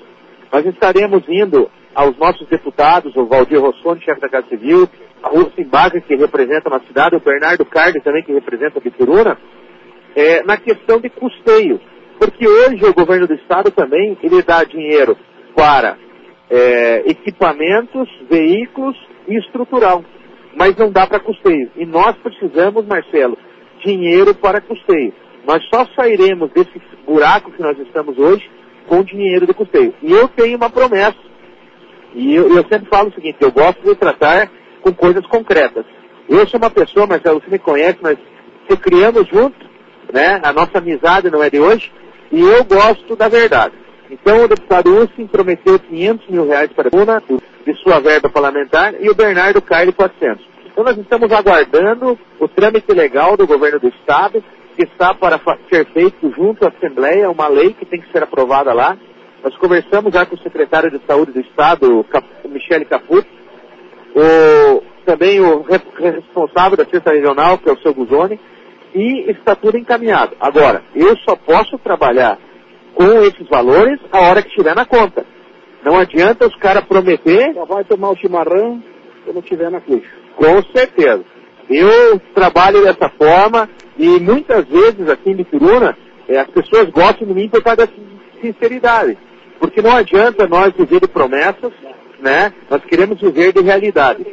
[0.52, 4.88] Nós estaremos indo aos nossos deputados, o Valdir Rossoni, chefe da Casa Civil,
[5.24, 9.38] a Rússia Embaga, que representa uma cidade, o Bernardo Cardi também, que representa Bituruna,
[10.16, 11.80] é, na questão de custeio.
[12.20, 15.18] Porque hoje o governo do estado também, ele dá dinheiro
[15.56, 15.98] para
[16.50, 20.04] é, equipamentos, veículos e estrutural.
[20.56, 21.70] Mas não dá para custeio.
[21.76, 23.38] E nós precisamos, Marcelo,
[23.86, 25.14] dinheiro para custeio.
[25.46, 28.50] Nós só sairemos desse buraco que nós estamos hoje
[28.88, 29.94] com dinheiro de custeio.
[30.02, 31.16] E eu tenho uma promessa.
[32.14, 34.50] E eu, eu sempre falo o seguinte, eu gosto de tratar
[34.88, 35.86] com coisas concretas.
[36.30, 38.18] Eu sou uma pessoa, Marcelo, você me conhece, nós
[38.70, 39.68] se criamos juntos,
[40.12, 40.40] né?
[40.44, 41.92] A nossa amizade não é de hoje.
[42.32, 43.74] E eu gosto da verdade.
[44.10, 47.24] Então o deputado Ussin prometeu 500 mil reais para a Bruna,
[47.66, 50.46] de sua verba parlamentar, e o Bernardo Caire 400.
[50.66, 54.44] Então nós estamos aguardando o trâmite legal do governo do Estado,
[54.76, 58.74] que está para ser feito junto à Assembleia, uma lei que tem que ser aprovada
[58.74, 58.98] lá.
[59.44, 62.06] Nós conversamos já com o secretário de Saúde do Estado,
[62.46, 63.28] Michele Caputo,
[64.16, 68.40] o, também o re- responsável da Sexta Regional, que é o seu Guzoni,
[68.96, 70.36] e está tudo encaminhado.
[70.40, 72.38] Agora, eu só posso trabalhar
[72.96, 75.26] com esses valores a hora que estiver na conta.
[75.84, 78.82] Não adianta os caras prometer Só vai tomar o chimarrão
[79.24, 80.10] quando estiver na cuxa.
[80.36, 81.24] com certeza.
[81.70, 87.34] Eu trabalho dessa forma e muitas vezes aqui em Bituruna eh, as pessoas gostam de
[87.34, 87.94] mim por causa da
[88.42, 89.18] sinceridade.
[89.60, 91.72] Porque não adianta nós viver de promessas,
[92.20, 92.54] né?
[92.70, 94.26] Nós queremos viver de realidade.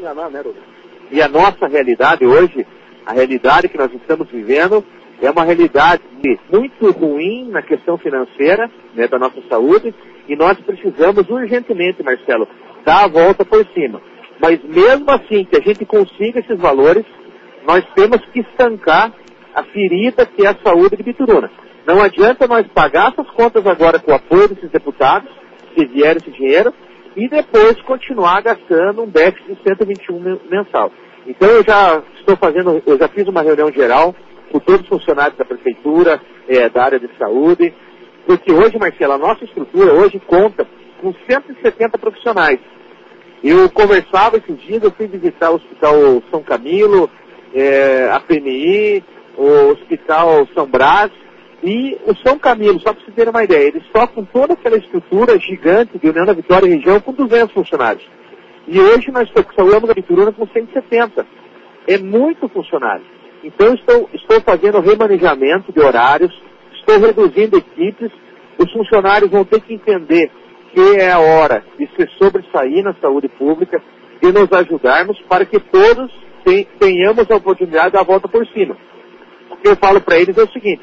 [1.11, 2.66] E a nossa realidade hoje,
[3.07, 4.85] a realidade que nós estamos vivendo,
[5.23, 6.03] é uma realidade
[6.51, 9.94] muito ruim na questão financeira né, da nossa saúde
[10.29, 12.49] e nós precisamos urgentemente, Marcelo,
[12.85, 14.01] dar a volta por cima.
[14.40, 17.05] Mas mesmo assim que a gente consiga esses valores,
[17.66, 19.12] nós temos que estancar
[19.55, 21.51] a ferida que é a saúde de Bituruna.
[21.87, 25.31] Não adianta nós pagar essas contas agora com o apoio desses deputados
[25.77, 26.73] se vier esse dinheiro,
[27.16, 30.90] e depois continuar gastando um déficit de 121 men- mensal.
[31.27, 34.14] Então eu já estou fazendo, eu já fiz uma reunião geral
[34.50, 37.74] com todos os funcionários da prefeitura, eh, da área de saúde,
[38.27, 40.66] porque hoje, Marcelo, a nossa estrutura hoje conta
[41.00, 42.59] com 170 profissionais.
[43.42, 47.11] Eu conversava esses dias, eu fui visitar o Hospital São Camilo,
[47.55, 49.05] eh, a PMI,
[49.37, 51.11] o Hospital São Brás
[51.66, 55.38] e o São Camilo, só para vocês terem uma ideia, eles tocam toda aquela estrutura
[55.38, 58.05] gigante de União da Vitória e região com 200 funcionários.
[58.68, 61.27] E hoje nós falamos da Vitoruna com 170.
[61.88, 63.05] É muito funcionário.
[63.42, 66.33] Então estou, estou fazendo remanejamento de horários,
[66.74, 68.11] estou reduzindo equipes,
[68.59, 70.31] os funcionários vão ter que entender
[70.72, 73.83] que é a hora de se sobressair na saúde pública
[74.22, 76.11] e nos ajudarmos para que todos
[76.44, 78.77] ten- tenhamos a oportunidade da volta por cima.
[79.50, 80.83] O que eu falo para eles é o seguinte,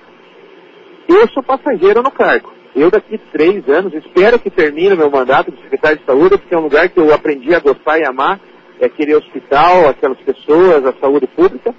[1.08, 2.52] eu sou passageiro no cargo.
[2.76, 6.58] Eu daqui três anos, espero que termine meu mandato de secretário de saúde, porque é
[6.58, 8.40] um lugar que eu aprendi a gostar e amar,
[8.80, 11.76] é aquele hospital, aquelas pessoas, a saúde pública.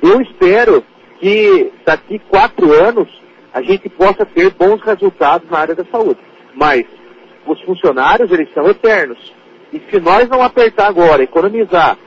[0.00, 0.84] Eu espero
[1.18, 3.08] que daqui quatro anos
[3.52, 6.20] a gente possa ter bons resultados na área da saúde.
[6.54, 6.84] Mas
[7.46, 9.18] os funcionários, eles são eternos.
[9.72, 11.98] E se nós não apertar agora, economizar,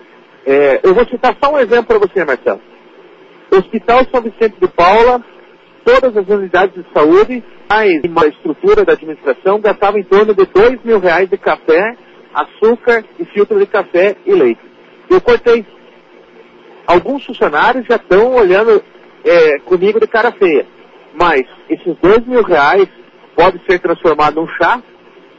[0.46, 2.62] é, eu vou citar só um exemplo para você, Marcelo.
[3.52, 5.24] Hospital São Vicente de Paula,
[5.84, 7.44] todas as unidades de saúde,
[8.06, 11.96] uma estrutura da administração, gastavam em torno de dois mil reais de café,
[12.34, 14.62] açúcar e filtro de café e leite.
[15.10, 15.66] Eu cortei.
[16.88, 18.84] Alguns funcionários já estão olhando
[19.24, 20.66] é, comigo de cara feia.
[21.14, 22.88] Mas esses dois mil reais
[23.36, 24.82] pode ser transformado num chá,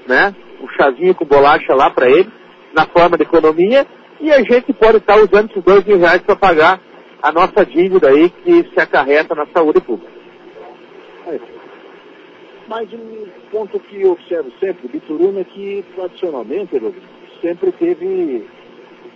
[0.06, 0.34] né?
[0.60, 2.30] Um chazinho com bolacha lá para ele,
[2.74, 3.86] na forma de economia,
[4.20, 6.80] e a gente pode estar usando esses dois mil reais para pagar
[7.22, 10.21] a nossa dívida aí que se acarreta na saúde pública.
[12.68, 16.80] Mas um ponto que eu observo sempre, Bituruna, é que tradicionalmente,
[17.40, 18.46] sempre teve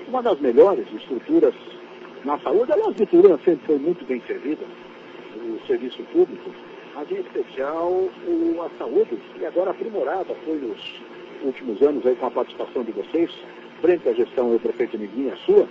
[0.08, 1.54] uma das melhores estruturas
[2.24, 2.72] na saúde.
[2.72, 4.64] Aliás, Bituruna sempre foi muito bem servida,
[5.36, 6.50] o serviço público,
[6.94, 11.00] mas em especial o, a saúde, e agora aprimorada foi nos
[11.42, 13.30] últimos anos aí com a participação de vocês,
[13.80, 15.68] frente à gestão do prefeito Neguinha sua,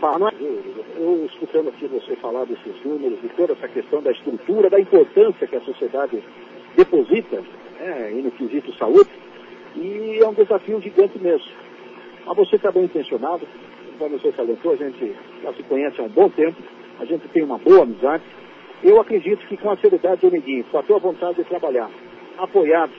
[0.00, 0.62] Fala, eu,
[0.96, 5.46] eu escutando aqui você falar desses números, de toda essa questão da estrutura, da importância
[5.46, 6.24] que a sociedade
[6.74, 7.44] deposita
[7.78, 9.10] é, no quesito saúde,
[9.76, 11.46] e é um desafio gigante mesmo.
[12.24, 13.46] Mas você está bem intencionado,
[13.98, 16.56] como você salientou, a gente já se conhece há um bom tempo,
[16.98, 18.24] a gente tem uma boa amizade.
[18.82, 21.90] Eu acredito que com a seriedade do Neguinho, com a tua vontade de trabalhar,
[22.38, 22.92] apoiado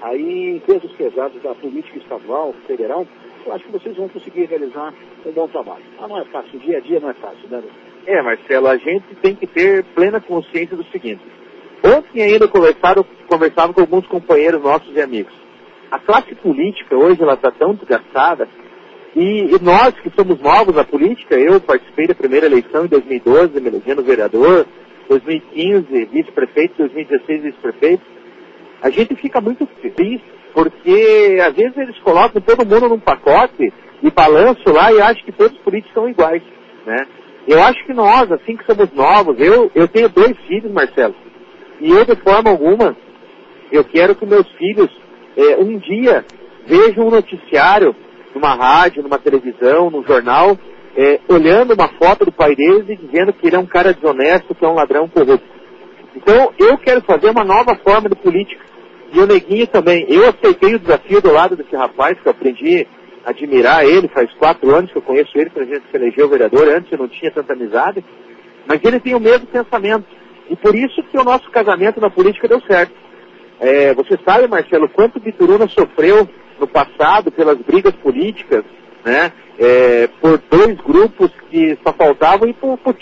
[0.00, 3.06] aí em pesos pesados da política estadual, federal,
[3.48, 4.92] eu acho que vocês vão conseguir realizar
[5.24, 5.82] um bom trabalho.
[5.98, 7.62] Ah, não é fácil, dia a dia não é fácil, né?
[8.06, 11.22] É, Marcelo, a gente tem que ter plena consciência do seguinte.
[11.82, 13.04] Ontem ainda eu conversava,
[13.72, 15.32] com alguns companheiros nossos e amigos.
[15.90, 18.46] A classe política hoje ela está tão desgastada
[19.16, 23.60] e, e, nós que somos novos na política, eu participei da primeira eleição em 2012,
[23.60, 24.66] me elegendo vereador,
[25.08, 28.02] 2015 vice-prefeito, 2016 vice-prefeito,
[28.82, 30.20] a gente fica muito feliz
[30.58, 35.30] porque às vezes eles colocam todo mundo num pacote e balanço lá e acham que
[35.30, 36.42] todos os políticos são iguais,
[36.84, 37.06] né?
[37.46, 41.14] Eu acho que nós, assim que somos novos, eu, eu tenho dois filhos, Marcelo,
[41.80, 42.96] e eu de forma alguma,
[43.70, 44.90] eu quero que meus filhos
[45.36, 46.24] é, um dia
[46.66, 47.94] vejam um noticiário
[48.34, 50.58] numa rádio, numa televisão, num jornal,
[50.96, 54.56] é, olhando uma foto do pai deles e dizendo que ele é um cara desonesto,
[54.56, 55.46] que é um ladrão corrupto.
[56.16, 58.66] Então, eu quero fazer uma nova forma de política.
[59.12, 60.06] E o Neguinho também.
[60.08, 62.86] Eu aceitei o desafio do lado desse rapaz, que eu aprendi
[63.24, 66.28] a admirar ele, faz quatro anos que eu conheço ele, quando a gente se elegeu
[66.28, 68.04] vereador, antes eu não tinha tanta amizade,
[68.66, 70.04] mas ele tem o mesmo pensamento.
[70.50, 72.92] E por isso que o nosso casamento na política deu certo.
[73.60, 78.64] É, você sabe, Marcelo, quanto Bituruna sofreu no passado pelas brigas políticas,
[79.04, 79.32] né?
[79.58, 82.94] É, por dois grupos que só faltavam e por, por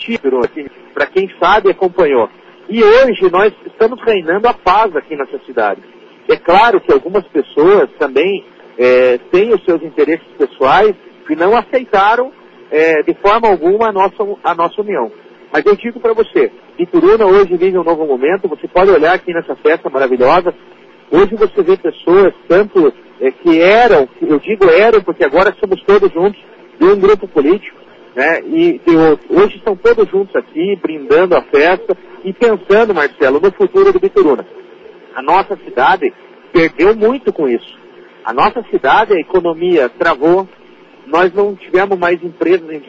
[0.93, 2.27] para quem sabe acompanhou.
[2.69, 5.81] E hoje nós estamos reinando a paz aqui nessa cidade.
[6.27, 8.43] É claro que algumas pessoas também
[8.77, 10.93] é, têm os seus interesses pessoais
[11.29, 12.29] e não aceitaram
[12.69, 15.09] é, de forma alguma a nossa, a nossa união.
[15.51, 19.33] Mas eu digo para você, Ituruna hoje vive um novo momento, você pode olhar aqui
[19.33, 20.53] nessa festa maravilhosa,
[21.09, 26.11] hoje você vê pessoas, tanto é, que eram, eu digo eram porque agora somos todos
[26.11, 26.41] juntos
[26.77, 27.77] de um grupo político,
[28.17, 28.41] né?
[28.41, 28.81] E,
[29.29, 34.43] hoje estão todos juntos aqui, brindando a festa e pensando, Marcelo, no futuro do Bituruna.
[35.13, 36.11] A nossa cidade
[36.51, 37.77] perdeu muito com isso.
[38.25, 40.49] A nossa cidade, a economia travou,
[41.05, 42.67] nós não tivemos mais empresas.
[42.67, 42.81] Em...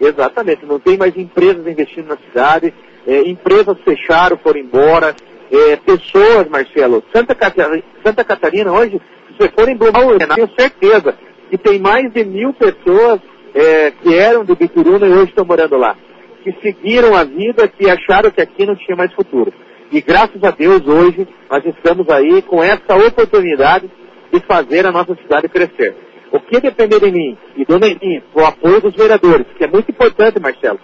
[0.00, 2.72] Exatamente, não tem mais empresas investindo na cidade,
[3.08, 5.16] é, empresas fecharam, foram embora,
[5.50, 7.02] é, pessoas, Marcelo.
[7.12, 11.18] Santa Catarina, Santa Catarina hoje, se você for em Blumenau, eu tenho certeza
[11.50, 13.20] que tem mais de mil pessoas
[13.58, 15.96] é, que eram de Bituruna e hoje estão morando lá.
[16.44, 19.52] Que seguiram a vida, que acharam que aqui não tinha mais futuro.
[19.90, 23.90] E graças a Deus hoje nós estamos aí com essa oportunidade
[24.32, 25.96] de fazer a nossa cidade crescer.
[26.30, 29.90] O que depender de mim e do Neninho, o apoio dos vereadores, que é muito
[29.90, 30.78] importante, Marcelo,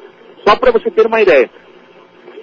[0.47, 1.49] só para você ter uma ideia,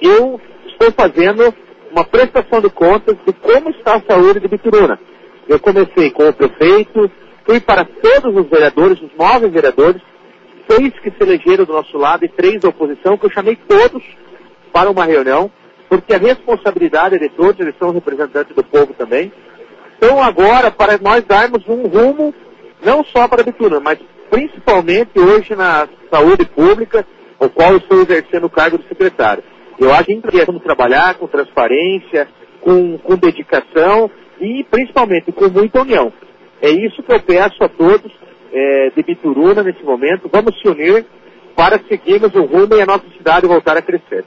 [0.02, 1.54] eu estou fazendo
[1.92, 5.00] uma prestação de contas de como está a saúde de Bituruna.
[5.50, 7.12] Eu comecei com o prefeito,
[7.44, 10.02] fui para todos os vereadores, os nove vereadores,
[10.72, 14.04] seis que se elegeram do nosso lado e três da oposição, que eu chamei todos
[14.72, 15.52] para uma reunião,
[15.90, 19.32] porque a responsabilidade é de todos, eles são representantes do povo também.
[19.98, 22.34] Então agora, para nós darmos um rumo,
[22.84, 27.06] não só para a Bituruna, mas principalmente hoje na saúde pública,
[27.38, 29.44] o qual eu estou exercendo o cargo de secretário.
[29.78, 32.30] Eu acho que precisamos trabalhar com transparência,
[32.62, 36.14] com, com dedicação e principalmente com muita união.
[36.62, 38.12] É isso que eu peço a todos
[38.52, 40.30] é, de Bituruna nesse momento.
[40.32, 41.06] Vamos se unir
[41.56, 44.26] para seguirmos o rumo e a nossa cidade voltar a crescer.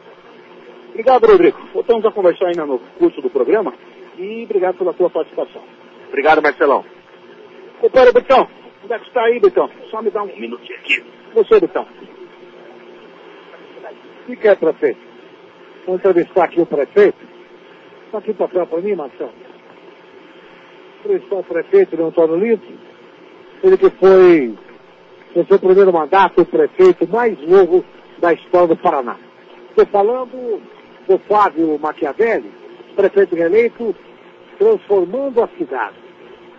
[0.90, 1.58] Obrigado, Rodrigo.
[1.72, 3.74] Voltamos a conversar ainda no curso do programa
[4.16, 5.62] e obrigado pela tua participação.
[6.08, 6.84] Obrigado, Marcelão.
[7.80, 8.48] Companheiro Betão,
[8.84, 9.68] onde é que está aí, Betão?
[9.90, 11.04] Só me dá um minutinho aqui.
[11.34, 11.86] Você, Betão.
[14.22, 15.00] O que quer, prefeito?
[15.86, 17.18] Vou entrevistar aqui o prefeito.
[18.06, 19.32] Está aqui o papel para mim, Marcelo.
[21.00, 22.83] Entrevistar o prefeito, Antônio Lito.
[23.64, 24.54] Ele que foi,
[25.34, 27.82] no seu primeiro mandato, o prefeito mais novo
[28.18, 29.16] da história do Paraná.
[29.70, 30.60] Estou falando
[31.08, 32.52] do Fábio Machiavelli,
[32.94, 33.96] prefeito reeleito,
[34.58, 35.96] transformando a cidade.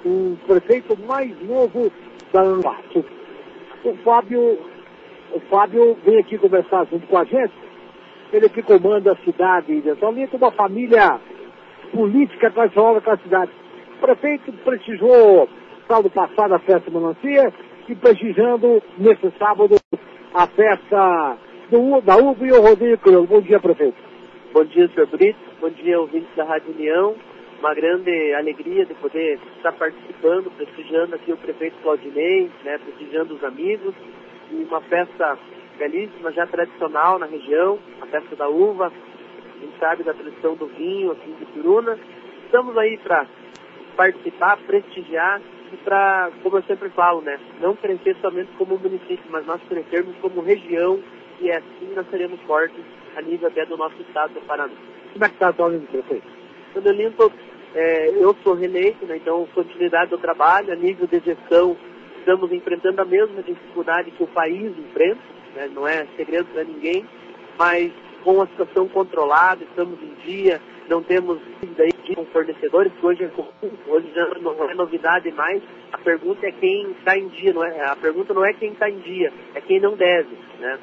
[0.03, 1.91] O prefeito mais novo
[2.33, 3.05] da Anlato.
[3.83, 4.57] O Fábio,
[5.31, 7.53] o Fábio vem aqui conversar junto com a gente.
[8.33, 11.19] Ele que comanda a cidade de Antolito, uma família
[11.93, 13.51] política tradicional daquela cidade.
[13.95, 15.47] O prefeito prestigiou
[15.87, 17.53] sábado passado a festa Melancia
[17.87, 19.75] e prestigiando nesse sábado
[20.33, 21.37] a festa
[21.69, 23.25] do, da UVA e o Rodrigo.
[23.27, 23.97] Bom dia, prefeito.
[24.53, 25.39] Bom dia, senhor Brito.
[25.61, 27.15] Bom dia, ouvintes da Rádio União.
[27.59, 33.43] Uma grande alegria de poder estar participando, prestigiando aqui o prefeito Claudinei, né, prestigiando os
[33.43, 33.93] amigos.
[34.51, 35.37] E uma festa
[35.77, 40.67] belíssima, já tradicional na região, a festa da uva, a gente sabe da tradição do
[40.67, 41.97] vinho aqui de Piruna.
[42.45, 43.25] Estamos aí para
[43.95, 45.41] participar, prestigiar
[45.77, 50.41] para, como eu sempre falo, né, não crescer somente como município, mas nós crescermos como
[50.41, 50.99] região
[51.39, 52.83] e assim nós seremos fortes
[53.15, 54.73] a nível até do nosso estado do Paraná.
[55.13, 56.27] Como é que está atualmente, prefeito?
[56.73, 57.31] Quando eu limpo,
[57.73, 61.77] é, eu sou reeleito, né, então continuidade do trabalho, a nível de gestão,
[62.19, 65.21] estamos enfrentando a mesma dificuldade que o país enfrenta,
[65.55, 67.05] né, não é segredo para ninguém,
[67.57, 67.91] mas
[68.23, 73.27] com a situação controlada, estamos em dia, não temos dívida com fornecedores, que hoje é
[73.29, 75.61] comum, hoje já não é novidade mais.
[75.91, 77.81] A pergunta é quem está em dia, não é?
[77.85, 80.77] A pergunta não é quem está em dia, é quem não deve, né?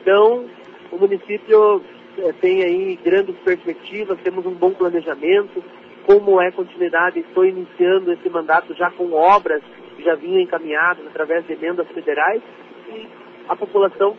[0.00, 0.46] Então,
[0.90, 1.82] o município
[2.18, 5.62] eh, tem aí grandes perspectivas, temos um bom planejamento.
[6.06, 9.62] Como é continuidade, estou iniciando esse mandato já com obras
[9.96, 12.42] que já vinham encaminhadas através de emendas federais
[12.88, 13.06] e
[13.48, 14.16] a população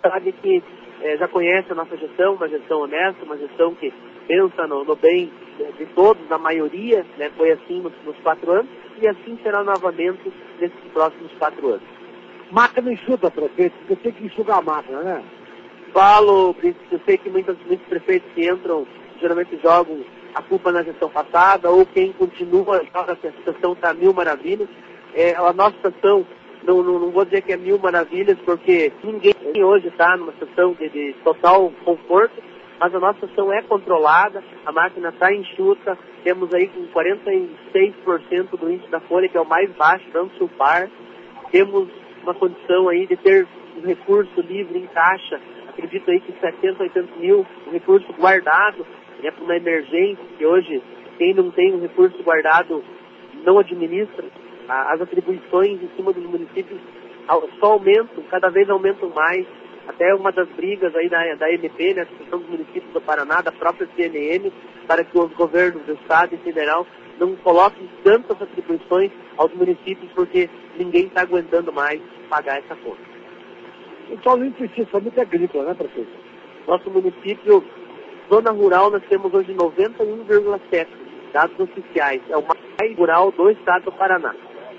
[0.00, 0.62] sabe que
[1.02, 3.92] eh, já conhece a nossa gestão, uma gestão honesta, uma gestão que
[4.26, 5.30] pensa no, no bem
[5.78, 10.32] de, todos, da maioria, né, foi assim nos, nos quatro anos e assim será novamente
[10.60, 11.96] nesses próximos quatro anos.
[12.50, 15.22] Máquina enxuta, prefeito, porque tem que enxugar a máquina, né?
[15.92, 18.86] Falo, eu sei que muitos, muitos prefeitos que entram
[19.20, 23.94] geralmente jogam a culpa na gestão passada, ou quem continua joga que a situação está
[23.94, 24.68] mil maravilhas.
[25.14, 26.26] É, a nossa situação,
[26.62, 30.74] não, não, não, vou dizer que é mil maravilhas, porque ninguém hoje está numa situação
[30.74, 32.34] de, de, total conforto,
[32.78, 38.70] mas a nossa situação é controlada, a máquina está enxuta, temos aí com 46% do
[38.70, 40.90] índice da folha, que é o mais baixo, tanto sulfar,
[41.50, 41.88] temos
[42.22, 43.46] uma condição aí de ter
[43.76, 48.86] um recurso livre em caixa, acredito aí que 700, 800 mil, um recurso guardado,
[49.22, 50.82] né, para uma emergência, que hoje
[51.18, 52.82] quem não tem um recurso guardado
[53.44, 54.24] não administra.
[54.68, 56.80] As atribuições em cima dos municípios
[57.60, 59.46] só aumentam, cada vez aumentam mais.
[59.88, 63.52] Até uma das brigas aí da, da MP, né, Associação dos Municípios do Paraná, da
[63.52, 64.50] própria CNN,
[64.86, 66.86] para que os governos do Estado e federal
[67.18, 73.00] não coloquem tantas atribuições aos municípios, porque ninguém está aguentando mais pagar essa conta.
[74.10, 76.10] Então não precisa somente agrícola, né, prefeito?
[76.66, 77.64] Nosso município,
[78.30, 80.86] zona rural, nós temos hoje 91,7
[81.32, 82.20] dados oficiais.
[82.28, 84.34] É o mais rural do estado do Paraná.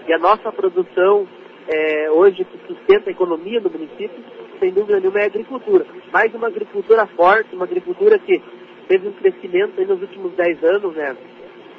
[0.08, 1.28] E a nossa produção
[1.68, 4.24] é, hoje que sustenta a economia do município,
[4.60, 5.86] sem dúvida nenhuma, é a agricultura.
[6.12, 8.42] Mais uma agricultura forte, uma agricultura que
[8.88, 11.16] teve um crescimento nos últimos 10 anos, né?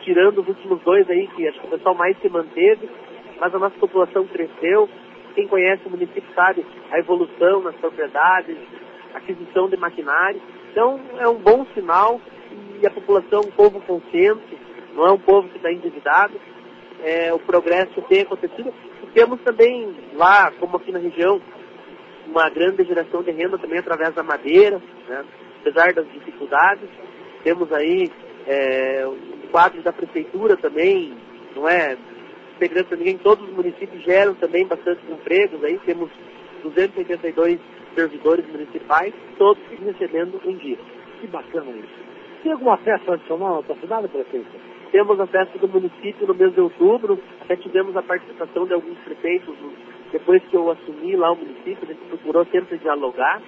[0.03, 2.89] Tirando os últimos dois aí, que acho que o pessoal mais se manteve,
[3.41, 4.89] mas a nossa população cresceu.
[5.35, 8.57] Quem conhece o município sabe a evolução nas propriedades,
[9.15, 10.41] aquisição de maquinário.
[10.71, 12.21] Então é um bom sinal
[12.81, 14.59] e a população, um povo consciente,
[14.95, 16.35] não é um povo que está endividado.
[17.03, 18.73] É, o progresso tem acontecido.
[19.03, 21.41] E temos também lá, como aqui na região,
[22.29, 25.25] uma grande geração de renda também através da madeira, né?
[25.61, 26.89] apesar das dificuldades.
[27.43, 28.11] Temos aí
[28.47, 29.09] é,
[29.51, 31.15] quadros da prefeitura também,
[31.57, 31.97] não é
[32.59, 36.11] segredo para ninguém, todos os municípios geram também bastante empregos, aí temos
[36.63, 37.61] 282
[37.95, 40.79] servidores municipais, todos recebendo um dia.
[41.21, 42.09] Que bacana isso.
[42.43, 44.47] Tem alguma festa tradicional na sua cidade, prefeito?
[44.91, 48.99] Temos a festa do município no mês de outubro, até tivemos a participação de alguns
[48.99, 49.55] prefeitos
[50.13, 53.41] depois que eu assumi lá o município, a gente procurou sempre dialogar.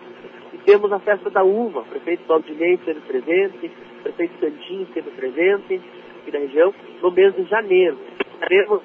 [0.53, 5.11] E temos a festa da uva, o prefeito Valdinei esteve presente, o prefeito Santinho esteve
[5.11, 5.81] presente
[6.21, 7.99] aqui da região, no mês de janeiro.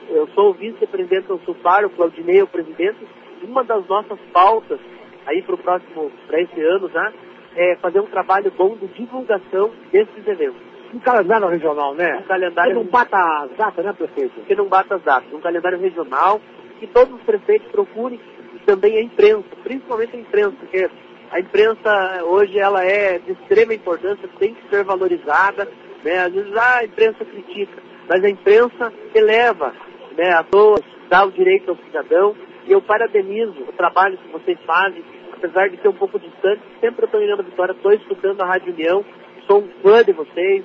[0.09, 2.97] Eu sou o vice-presidente do Supar, o Claudinei é o presidente.
[3.43, 4.79] Uma das nossas pautas
[5.25, 7.11] aí para o próximo, para esse ano já,
[7.55, 10.61] é fazer um trabalho bom de divulgação desses eventos.
[10.93, 12.17] Um calendário regional, né?
[12.17, 14.41] Um calendário que não bata as datas, né, prefeito?
[14.41, 15.33] Que não bata as datas.
[15.33, 16.39] Um calendário regional
[16.79, 18.19] que todos os prefeitos procurem
[18.65, 20.89] também a imprensa, principalmente a imprensa, porque
[21.31, 25.69] a imprensa hoje ela é de extrema importância, tem que ser valorizada,
[26.03, 26.19] né?
[26.19, 29.73] Às vezes ah, a imprensa critica, mas a imprensa eleva,
[30.17, 34.57] né, a todos, dá o direito ao cidadão, e eu parabenizo o trabalho que vocês
[34.65, 35.03] fazem,
[35.33, 38.47] apesar de ser um pouco distante, sempre eu estou em Ana Vitória, estou escutando a
[38.47, 39.05] Rádio União,
[39.47, 40.63] sou um fã de vocês,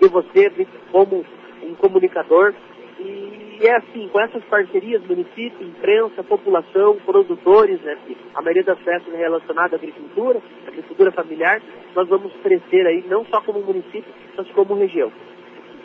[0.00, 0.50] de você
[0.90, 1.24] como
[1.62, 2.54] um comunicador,
[2.98, 3.23] e
[3.60, 7.96] é assim, com essas parcerias, município, imprensa, população, produtores, né,
[8.34, 11.60] a maioria das festas é relacionada à agricultura, agricultura familiar,
[11.94, 15.12] nós vamos crescer aí, não só como município, mas como região.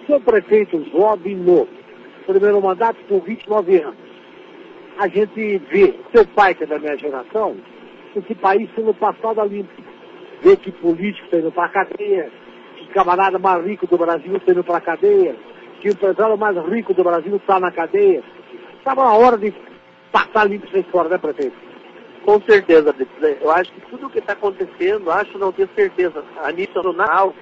[0.07, 1.67] Seu prefeito Job No,
[2.26, 4.09] primeiro mandato por 29 anos.
[4.97, 7.55] A gente vê, seu pai que é da minha geração,
[8.15, 9.72] esse país sendo passado a limpo.
[10.41, 12.32] Vê que político está indo para a cadeia,
[12.78, 15.36] que camarada mais rico do Brasil está indo para a cadeia,
[15.80, 18.23] que o empresário mais rico do Brasil está na cadeia.
[18.77, 19.53] Estava na hora de
[20.11, 21.55] passar limpo essa história, né, prefeito?
[22.25, 22.93] Com certeza,
[23.41, 27.34] eu acho que tudo o que está acontecendo, acho não tenho certeza, a nível nacional,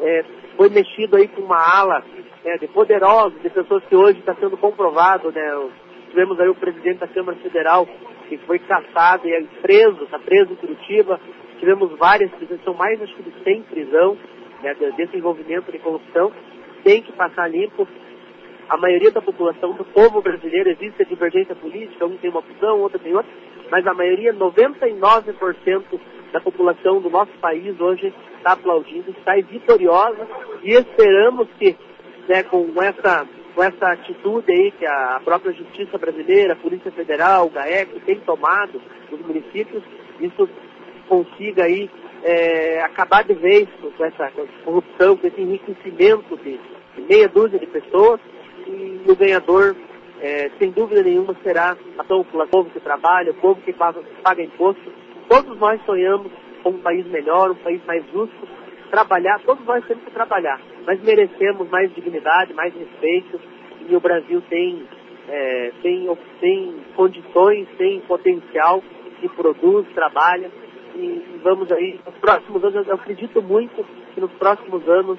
[0.00, 0.24] é,
[0.56, 2.02] foi mexido aí com uma ala
[2.44, 5.68] né, de poderosos, de pessoas que hoje está sendo comprovado, né?
[6.10, 7.86] Tivemos aí o presidente da Câmara Federal
[8.28, 11.20] que foi caçado e é preso, está preso em Curitiba.
[11.58, 14.16] Tivemos várias prisões, são mais acho que de 100 prisão
[14.62, 16.32] né, desse envolvimento de corrupção.
[16.84, 17.88] Tem que passar limpo.
[18.68, 22.80] A maioria da população, do povo brasileiro, existe a divergência política, um tem uma opção,
[22.80, 23.30] outro tem outra,
[23.70, 26.00] mas a maioria, 99%
[26.32, 30.26] da população do nosso país hoje está aplaudindo, está vitoriosa
[30.62, 31.76] e esperamos que
[32.28, 37.46] né, com essa com essa atitude aí que a própria Justiça Brasileira, a Polícia Federal,
[37.46, 39.82] o GAEC tem tomado nos municípios,
[40.20, 40.48] isso
[41.08, 41.88] consiga aí
[42.24, 44.32] é, acabar de vez com essa
[44.64, 46.58] corrupção, com esse enriquecimento de,
[47.06, 48.18] meia dúzia de pessoas
[48.66, 49.76] e o ganhador,
[50.22, 54.90] é, sem dúvida nenhuma, será a população, que trabalha, o povo que paga, paga imposto.
[55.28, 58.48] Todos nós sonhamos com um país melhor, um país mais justo,
[58.90, 63.38] trabalhar, todos nós temos que trabalhar, mas merecemos mais dignidade, mais respeito,
[63.86, 64.86] e o Brasil tem,
[65.28, 66.08] é, tem,
[66.40, 68.82] tem condições, tem potencial,
[69.20, 70.50] que produz, trabalha,
[70.94, 73.84] e vamos aí, nos próximos anos, eu acredito muito
[74.14, 75.18] que nos próximos anos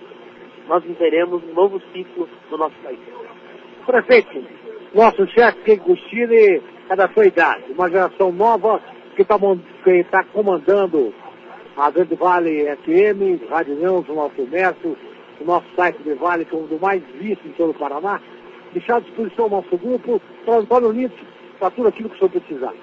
[0.67, 2.99] nós viveremos um novo ciclo no nosso país.
[3.85, 4.43] Prefeito,
[4.93, 8.81] nosso chefe que Gustine é da sua idade, uma geração nova
[9.15, 9.37] que está
[10.09, 11.13] tá comandando
[11.77, 14.97] a Grande Vale FM, Rádio Não, Jornal Comércio,
[15.39, 18.21] o nosso site de Vale, que é um dos mais vistos em todo o Paraná,
[18.73, 21.25] deixar à disposição o nosso grupo para Antônio Lito,
[21.59, 22.73] para tudo aquilo que o senhor precisar.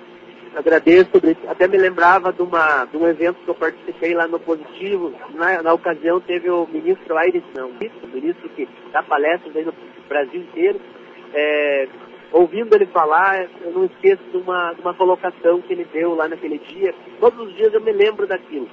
[0.54, 1.10] Agradeço,
[1.48, 5.62] até me lembrava de, uma, de um evento que eu participei lá no Positivo, na,
[5.62, 9.72] na ocasião teve o ministro Aires, não, o ministro que dá palestras aí no
[10.06, 10.78] Brasil inteiro,
[11.32, 11.88] é,
[12.32, 16.28] ouvindo ele falar, eu não esqueço de uma, de uma colocação que ele deu lá
[16.28, 16.94] naquele dia.
[17.18, 18.68] Todos os dias eu me lembro daquilo.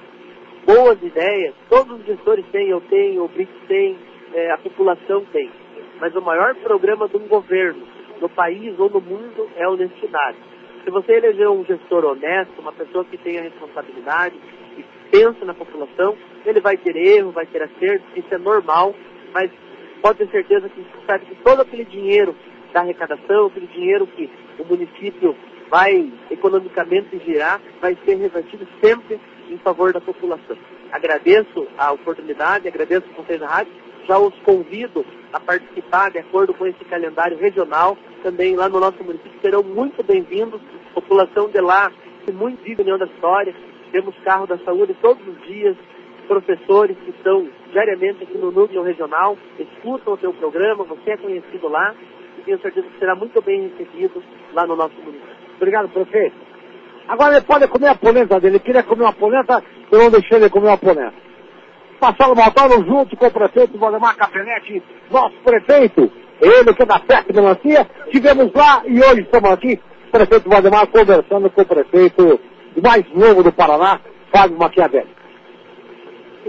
[0.66, 3.98] Boas ideias, todos os gestores têm, eu tenho, o BRICS tem,
[4.34, 5.50] é, a população tem.
[5.98, 7.86] Mas o maior programa de um governo,
[8.20, 10.49] no país ou no mundo, é honestidade.
[10.84, 14.34] Se você eleger um gestor honesto, uma pessoa que tenha responsabilidade
[14.78, 18.94] e pensa na população, ele vai ter erro, vai ter acerto, isso é normal,
[19.32, 19.50] mas
[20.00, 22.34] pode ter certeza que sabe que todo aquele dinheiro
[22.72, 25.36] da arrecadação, aquele dinheiro que o município
[25.68, 30.56] vai economicamente girar, vai ser revertido sempre em favor da população.
[30.92, 33.72] agradeço a oportunidade, agradeço vocês da rádio,
[34.06, 39.02] já os convido a participar de acordo com esse calendário regional, também lá no nosso
[39.02, 40.60] município, serão muito bem-vindos,
[40.94, 41.90] população de lá,
[42.24, 43.54] que muito vive União da História,
[43.92, 45.76] temos carro da saúde todos os dias,
[46.26, 51.68] professores que estão diariamente aqui no núcleo regional, escutam o teu programa, você é conhecido
[51.68, 51.94] lá,
[52.38, 54.22] e tenho certeza que será muito bem recebido
[54.52, 55.36] lá no nosso município.
[55.56, 56.36] Obrigado, prefeito.
[57.08, 58.56] Agora ele pode comer a polenta dele.
[58.56, 61.12] Ele queria comer uma polenta, eu não deixei ele comer uma polenta.
[62.00, 67.30] Passaram Maltano junto com o prefeito Valdemar Capenetti, nosso prefeito, ele que é da Festa
[67.30, 67.86] Melancia.
[68.06, 69.78] Estivemos lá e hoje estamos aqui,
[70.08, 72.40] o prefeito Valdemar conversando com o prefeito
[72.82, 74.00] mais novo do Paraná,
[74.32, 75.10] Fábio Maquiavelli.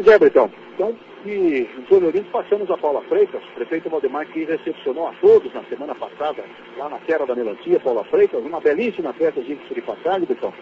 [0.01, 0.95] Zé Britão, então,
[1.25, 5.93] e em Florianópolis passamos a Paula Freitas, prefeito Valdemar que recepcionou a todos na semana
[5.93, 6.45] passada,
[6.77, 10.53] lá na Terra da Melancia, Paula Freitas, uma belíssima festa de de passagem, Britão.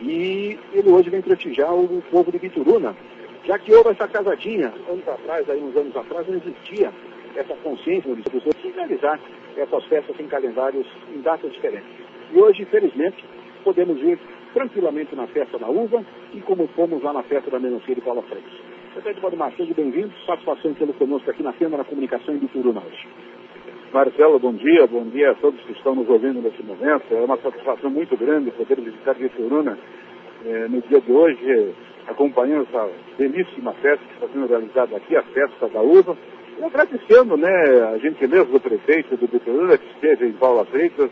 [0.00, 2.96] E ele hoje vem prestigiar o povo de Bituruna,
[3.44, 6.92] já que houve essa casadinha, anos atrás, aí uns anos atrás, não existia
[7.34, 9.18] essa consciência das pessoas de realizar
[9.56, 11.88] essas festas em calendários em datas diferentes.
[12.32, 13.24] E hoje, infelizmente,
[13.64, 14.18] podemos ir
[14.54, 18.22] tranquilamente na festa da uva e como fomos lá na festa da melancia de Paula
[18.22, 18.52] Freitas.
[18.92, 23.08] Prefeito Valdemar, seja bem-vindo, satisfação tê-lo conosco aqui na Câmara da Comunicação em Bituruna hoje.
[23.92, 27.04] Marcelo, bom dia, bom dia a todos que estão nos ouvindo nesse momento.
[27.10, 29.78] É uma satisfação muito grande poder visitar Vitoruna
[30.44, 31.74] eh, no dia de hoje,
[32.06, 32.88] acompanhando essa
[33.18, 36.16] belíssima festa que está sendo realizada aqui, a festa da uva.
[36.58, 37.50] E agradecendo né,
[37.94, 41.10] a gentileza do prefeito do Vitoruna, que esteve em Paula Freitas,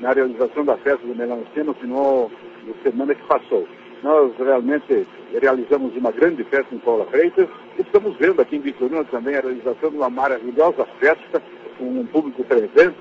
[0.00, 2.30] na realização da festa do Melancia no final
[2.64, 3.66] de semana que passou.
[4.02, 5.06] Nós realmente
[5.40, 7.48] realizamos uma grande festa em Paula Freitas.
[7.78, 11.42] Estamos vendo aqui em Vitorino também a realização de uma maravilhosa festa
[11.76, 12.96] com um público presente,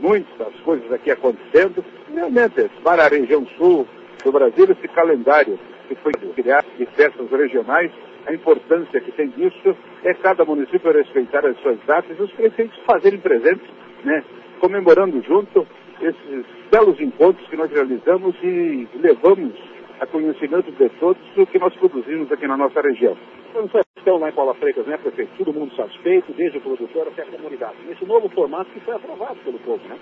[0.00, 1.84] muitas coisas aqui acontecendo.
[2.12, 3.86] Realmente, para a região sul
[4.24, 5.58] do Brasil, esse calendário
[5.88, 7.90] que foi criado de festas regionais,
[8.26, 12.78] a importância que tem disso é cada município respeitar as suas datas e os prefeitos
[12.84, 13.66] fazerem presentes,
[14.04, 14.22] né,
[14.60, 15.66] comemorando junto
[16.00, 19.54] esses belos encontros que nós realizamos e levamos
[20.00, 23.16] a conhecimento de todos o que nós produzimos aqui na nossa região.
[23.50, 25.30] Então, estão lá em Paula Freitas, né, prefeito?
[25.38, 27.76] Todo mundo satisfeito, desde o produtor até a comunidade.
[27.86, 29.96] Nesse novo formato que foi aprovado pelo povo, né?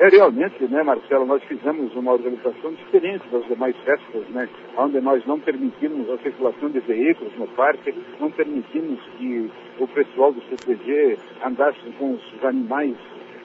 [0.00, 5.26] É realmente, né, Marcelo, nós fizemos uma organização diferente das demais festas, né, onde nós
[5.26, 11.18] não permitimos a circulação de veículos no parque, não permitimos que o pessoal do CTG
[11.44, 12.94] andasse com os animais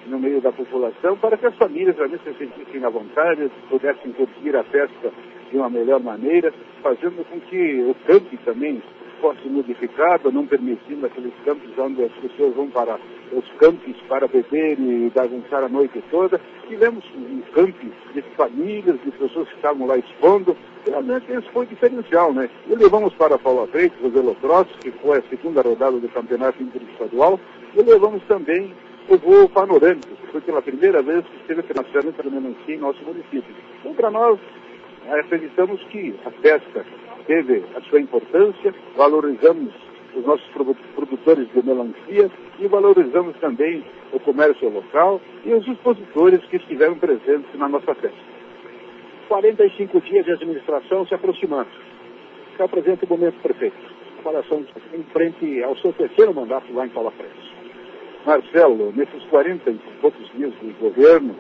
[0.06, 4.56] no meio da população, para que as famílias realmente se sentissem à vontade, pudessem curtir
[4.56, 5.12] a festa
[5.49, 8.80] de uma melhor maneira, fazendo com que o campo também
[9.24, 12.99] fosse modificado, não permitindo aqueles campos onde as pessoas vão para
[13.32, 16.41] os campos para beber e bagunçar a noite toda.
[16.67, 20.57] Tivemos um campo de famílias, de pessoas que estavam lá expondo.
[20.86, 22.49] Realmente esse foi diferencial, né?
[22.67, 27.39] E levamos para Paula Freitas o Velocross, que foi a segunda rodada do campeonato interestadual,
[27.78, 28.74] e levamos também
[29.07, 33.55] o voo panorâmico, que foi pela primeira vez que esteve financiamento da em nosso município.
[33.80, 34.38] Então, para nós,
[35.09, 36.86] acreditamos que a festa
[37.26, 39.74] teve a sua importância, valorizamos
[40.15, 40.47] os nossos
[40.95, 47.53] produtores de melancia e valorizamos também o comércio local e os expositores que estiveram presentes
[47.55, 48.34] na nossa festa.
[49.28, 51.69] 45 dias de administração se aproximando.
[52.55, 53.76] Se apresenta o momento, prefeito.
[54.19, 54.63] Avaliação
[54.93, 57.43] em frente ao seu terceiro mandato lá em Paula Freitas.
[58.26, 61.36] Marcelo, nesses 40 e poucos dias do governo,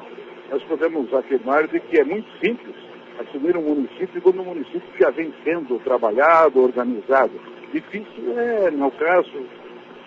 [0.49, 2.75] nós podemos afirmar de que é muito simples
[3.19, 7.31] assumir um município quando o município já vem sendo trabalhado, organizado.
[7.71, 9.31] Difícil é, no caso,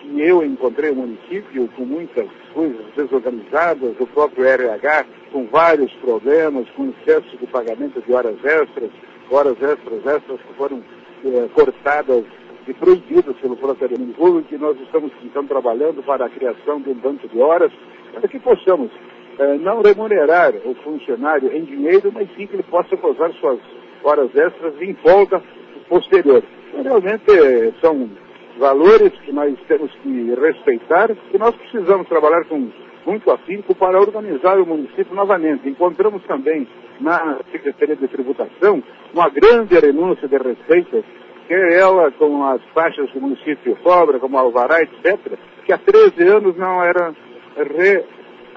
[0.01, 5.91] que eu encontrei o um município com muitas coisas desorganizadas, o próprio RH com vários
[5.93, 8.89] problemas, com excesso de pagamento de horas extras,
[9.29, 10.81] horas extras, extras que foram
[11.25, 12.23] eh, cortadas
[12.67, 16.95] e proibidas pelo próprio público, e nós estamos então trabalhando para a criação de um
[16.95, 17.71] banco de horas,
[18.13, 18.91] para que possamos
[19.39, 23.59] eh, não remunerar o funcionário em dinheiro, mas sim que ele possa gozar suas
[24.03, 25.41] horas extras em folga
[25.87, 26.43] posterior.
[26.69, 28.09] Então, realmente são
[28.57, 32.69] valores que nós temos que respeitar e nós precisamos trabalhar com
[33.05, 35.69] muito afinco para organizar o município novamente.
[35.69, 36.67] Encontramos também
[36.99, 38.83] na Secretaria de Tributação
[39.13, 41.05] uma grande renúncia de receitas,
[41.47, 45.77] que é ela com as taxas que o município cobra, como alvará, etc., que há
[45.77, 47.13] 13 anos não era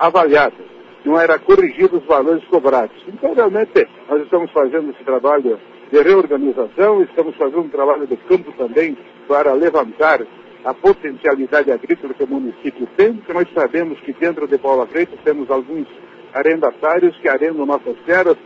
[0.01, 0.57] reavaliada,
[1.05, 2.97] não era corrigido os valores cobrados.
[3.07, 5.59] Então, realmente, nós estamos fazendo esse trabalho
[5.93, 8.97] de reorganização, estamos fazendo um trabalho de campo também
[9.29, 10.21] para levantar
[10.65, 15.19] a potencialidade agrícola que o município tem, porque nós sabemos que dentro de Paula Freitas
[15.25, 15.87] temos alguns
[16.33, 18.37] arrendatários que arrendam nossas terras,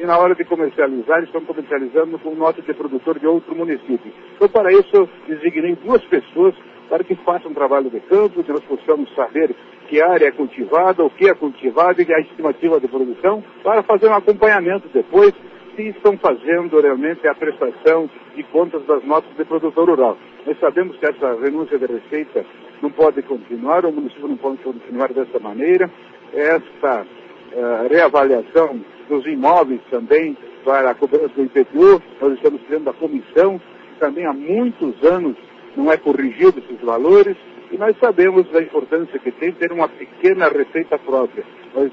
[0.00, 4.12] e na hora de comercializar, estão comercializando com nota de produtor de outro município.
[4.34, 6.54] Então, para isso, designei duas pessoas
[6.92, 9.56] para que façam um trabalho de campo, que nós possamos saber
[9.88, 14.08] que área é cultivada, o que é cultivado e a estimativa de produção, para fazer
[14.08, 15.32] um acompanhamento depois
[15.74, 20.18] se estão fazendo realmente a prestação de contas das notas de produtor rural.
[20.44, 22.44] Nós sabemos que essa renúncia de receita
[22.82, 25.90] não pode continuar, o município não pode continuar dessa maneira.
[26.34, 28.78] Esta uh, reavaliação
[29.08, 33.58] dos imóveis também para a cobrança do IPTU, nós estamos criando a comissão,
[33.98, 35.38] também há muitos anos
[35.76, 37.36] não é corrigido esses valores,
[37.70, 41.44] e nós sabemos da importância que tem ter uma pequena receita própria.
[41.74, 41.90] Nós,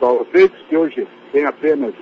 [0.00, 1.94] talvez que hoje tem apenas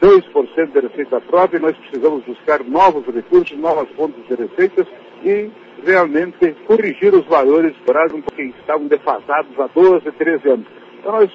[0.00, 4.86] 2% de receita própria, nós precisamos buscar novos recursos, novas fontes de receitas
[5.24, 5.50] e
[5.84, 10.66] realmente corrigir os valores Brasil que estavam defasados há 12, 13 anos.
[10.98, 11.30] Então nós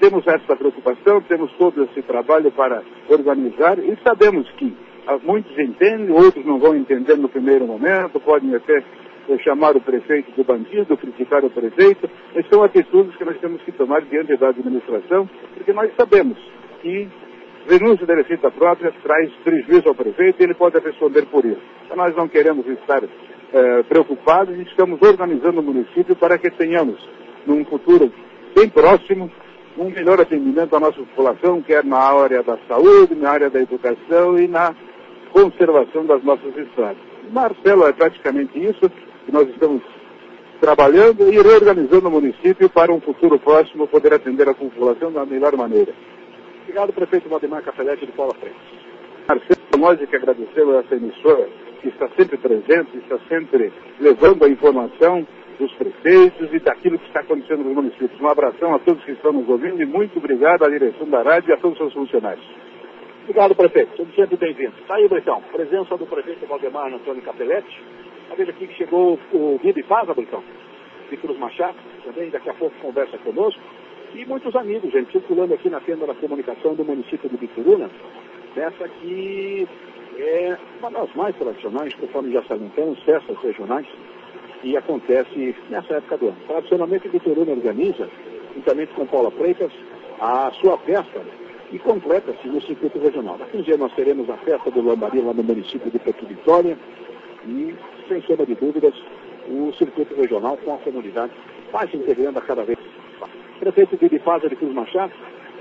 [0.00, 4.74] temos essa preocupação, temos todo esse trabalho para organizar e sabemos que
[5.22, 8.82] muitos entendem, outros não vão entender no primeiro momento, podem até
[9.42, 13.72] chamar o prefeito de bandido, criticar o prefeito, mas são atitudes que nós temos que
[13.72, 16.38] tomar diante da administração, porque nós sabemos
[16.82, 17.08] que
[17.68, 21.60] renúncia da receita própria traz prejuízo ao prefeito e ele pode responder por isso.
[21.84, 26.98] Então nós não queremos estar eh, preocupados e estamos organizando o município para que tenhamos,
[27.46, 28.12] num futuro
[28.54, 29.30] bem próximo,
[29.76, 34.38] um melhor atendimento à nossa população, quer na área da saúde, na área da educação
[34.38, 34.74] e na
[35.34, 37.02] conservação das nossas estradas.
[37.32, 38.88] Marcelo, é praticamente isso
[39.26, 39.82] que nós estamos
[40.60, 45.56] trabalhando e reorganizando o município para um futuro próximo poder atender a população da melhor
[45.56, 45.92] maneira.
[46.62, 48.54] Obrigado, prefeito Valdemar Cafelete de Paula Frente.
[49.26, 51.48] Marcelo, nós é que agradecemos a essa emissora
[51.82, 55.26] que está sempre presente, está sempre levando a informação
[55.58, 58.20] dos prefeitos e daquilo que está acontecendo nos municípios.
[58.20, 61.50] Um abração a todos que estão nos ouvindo e muito obrigado à direção da rádio
[61.50, 62.44] e a todos os seus funcionários.
[63.24, 63.96] Obrigado, prefeito.
[63.96, 64.78] Sejam sempre bem-vindos.
[64.80, 65.40] Está aí, Britão.
[65.50, 67.82] Presença do prefeito Valdemar Antônio Capelete.
[68.30, 70.44] A veja aqui que chegou o Bibi Paz, Britão,
[71.08, 73.58] de Cruz Machado, também daqui a pouco conversa conosco.
[74.14, 77.90] E muitos amigos, gente, circulando aqui na tenda da comunicação do município de Bituruna,
[78.54, 79.66] dessa que
[80.18, 83.86] é uma das mais tradicionais, conforme já salientamos, festas regionais,
[84.62, 86.36] e acontece nessa época do ano.
[86.46, 88.06] Tradicionalmente, Bituruna organiza,
[88.54, 89.72] juntamente com Paula Freitas,
[90.20, 93.36] a sua festa e completa-se no circuito regional.
[93.38, 96.78] Daqui um dia nós teremos a festa do Lambari lá no município de Porto Vitória
[97.46, 97.74] e,
[98.08, 98.94] sem sombra de dúvidas,
[99.48, 101.32] o circuito regional com a comunidade
[101.72, 102.78] mais integrando a cada vez
[103.56, 105.12] o prefeito de Ibifaza de Cruz Machado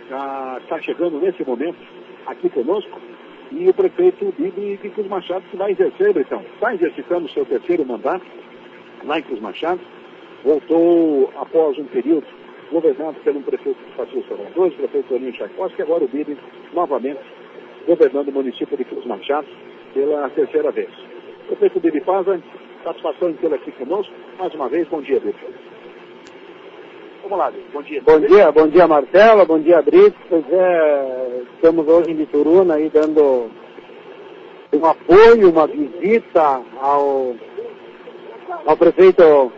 [0.09, 1.77] já está chegando nesse momento
[2.25, 2.99] aqui conosco
[3.51, 7.45] e o prefeito Bibi de Cruz Machado que vai exercer, então, está exercitando o seu
[7.45, 8.25] terceiro mandato
[9.05, 9.79] lá em Cruz Machado,
[10.43, 12.25] voltou após um período
[12.73, 16.37] governado pelo prefeito Patrício Salvador, o prefeito Toninho Tchaikovsky, agora o Bibi
[16.73, 17.21] novamente
[17.87, 19.47] governando o município de Cruz Machado
[19.93, 20.89] pela terceira vez.
[21.47, 22.41] Prefeito Bibi Faza,
[22.83, 24.11] satisfação em tê-lo aqui conosco.
[24.39, 25.35] Mais uma vez, bom dia, Bibi.
[27.21, 28.01] Vamos lá, bom dia.
[28.01, 30.17] Bom dia, bom dia Marcelo, bom dia Brito.
[30.27, 33.49] Pois é, estamos hoje em Bituruna aí dando
[34.73, 37.33] um apoio, uma visita ao,
[38.65, 39.51] ao prefeito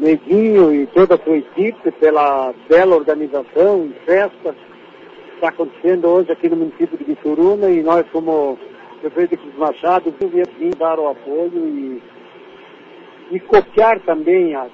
[0.00, 6.32] Neguinho e toda a sua equipe pela bela organização e festa que está acontecendo hoje
[6.32, 8.58] aqui no município de Bituruna e nós como
[9.00, 12.02] prefeito de Machado viemos dar o apoio e,
[13.30, 14.70] e copiar também as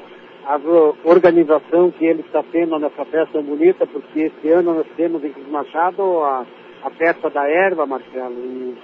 [0.46, 0.60] a
[1.04, 5.48] organização que ele está tendo nessa festa bonita, porque esse ano nós temos em Cruz
[5.48, 6.46] Machado a,
[6.84, 8.76] a festa da erva, Marcelo, e,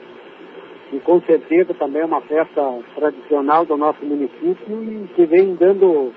[0.93, 6.13] e com certeza também é uma festa tradicional do nosso município e que vem dando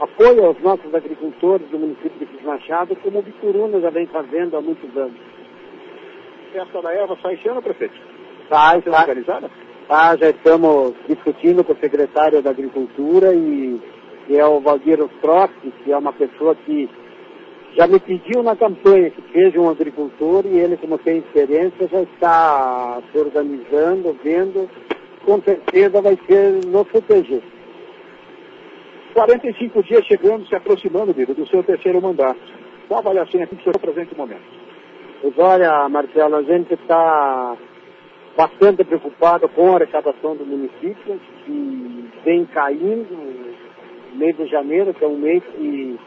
[0.00, 4.56] apoio aos nossos agricultores do município de Cruz Machado, como o Bicuruna já vem fazendo
[4.56, 5.16] há muitos anos.
[6.52, 7.94] Festa da erva sai esse ano, prefeito?
[8.48, 9.00] Sai, sai.
[9.00, 9.50] organizada?
[9.88, 13.80] Tá, já estamos discutindo com o secretário da Agricultura e
[14.26, 16.88] que é o Valdir Ostrowski, que é uma pessoa que
[17.76, 22.02] já me pediu na campanha que seja um agricultor e ele, como tem experiência, já
[22.02, 24.68] está se organizando, vendo,
[25.24, 27.42] com certeza vai ser no CTG.
[29.12, 32.40] 45 dias chegando, se aproximando, Vitor, do seu terceiro mandato.
[32.88, 34.42] Qual a avaliação aqui do seu presente momento?
[35.20, 37.56] Pois olha, Marcelo, a gente está
[38.36, 43.52] bastante preocupado com a arrecadação do município, que vem caindo,
[44.14, 45.98] mês de janeiro, que é um mês que,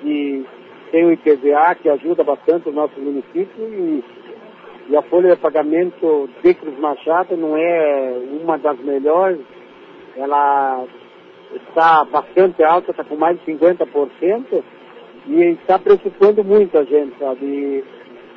[0.00, 0.46] que
[0.90, 4.04] tem o IPVA, que ajuda bastante o nosso município, e,
[4.88, 9.40] e a folha de pagamento de Cruz Machado não é uma das melhores,
[10.16, 10.84] ela
[11.54, 14.62] está bastante alta, está com mais de 50%,
[15.28, 17.44] E está preocupando muito a gente, sabe?
[17.44, 17.84] E,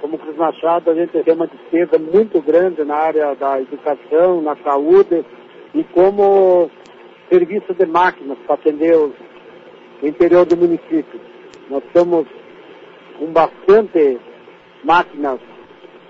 [0.02, 4.56] como Cruz Machado, a gente tem uma despesa muito grande na área da educação, na
[4.58, 5.24] saúde
[5.74, 6.70] e como
[7.30, 9.14] serviço de máquinas para atender os,
[10.02, 11.20] o interior do município.
[11.70, 12.26] Nós estamos
[13.20, 14.20] com bastante
[14.84, 15.40] máquinas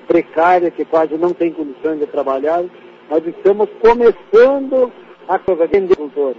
[0.08, 2.64] precárias que quase não têm condições de trabalhar.
[3.10, 4.92] Nós estamos começando
[5.28, 6.36] a vender cultura,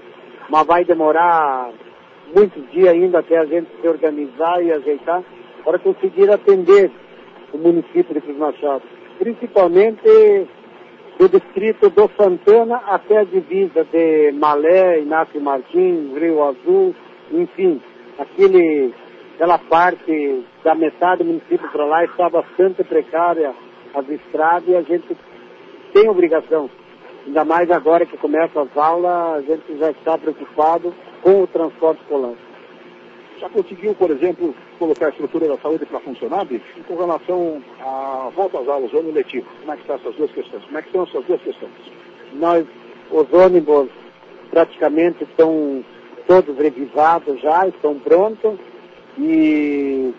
[0.51, 1.71] mas vai demorar
[2.35, 5.23] muitos dias ainda até a gente se organizar e ajeitar
[5.65, 6.91] para conseguir atender
[7.53, 8.83] o município de Cruz Machado,
[9.19, 10.49] principalmente
[11.19, 16.95] do distrito do Santana até a divisa de Malé, Inácio Martins, Rio Azul,
[17.31, 17.81] enfim,
[18.19, 18.93] aquele,
[19.35, 23.53] aquela parte da metade do município para lá está bastante precária
[23.95, 25.17] as estradas e a gente
[25.93, 26.71] tem obrigação,
[27.31, 32.03] ainda mais agora que começa as aulas, a gente já está preocupado com o transporte
[32.03, 32.35] escolar.
[33.39, 36.65] Já conseguiu, por exemplo, colocar a estrutura da saúde para funcionar, bicho?
[36.77, 40.31] E com relação à volta às aulas, ano letivo, como é que estão essas duas
[40.33, 40.65] questões?
[40.65, 41.73] Como é que estão essas duas questões?
[42.33, 42.67] Nós,
[43.13, 43.89] os ônibus
[44.51, 45.85] praticamente estão
[46.27, 48.59] todos revisados já, estão prontos
[49.17, 50.13] e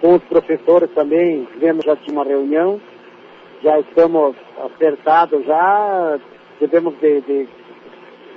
[0.00, 2.78] com os professores também tivemos já uma reunião,
[3.62, 6.20] já estamos acertados já,
[6.60, 7.48] devemos de, de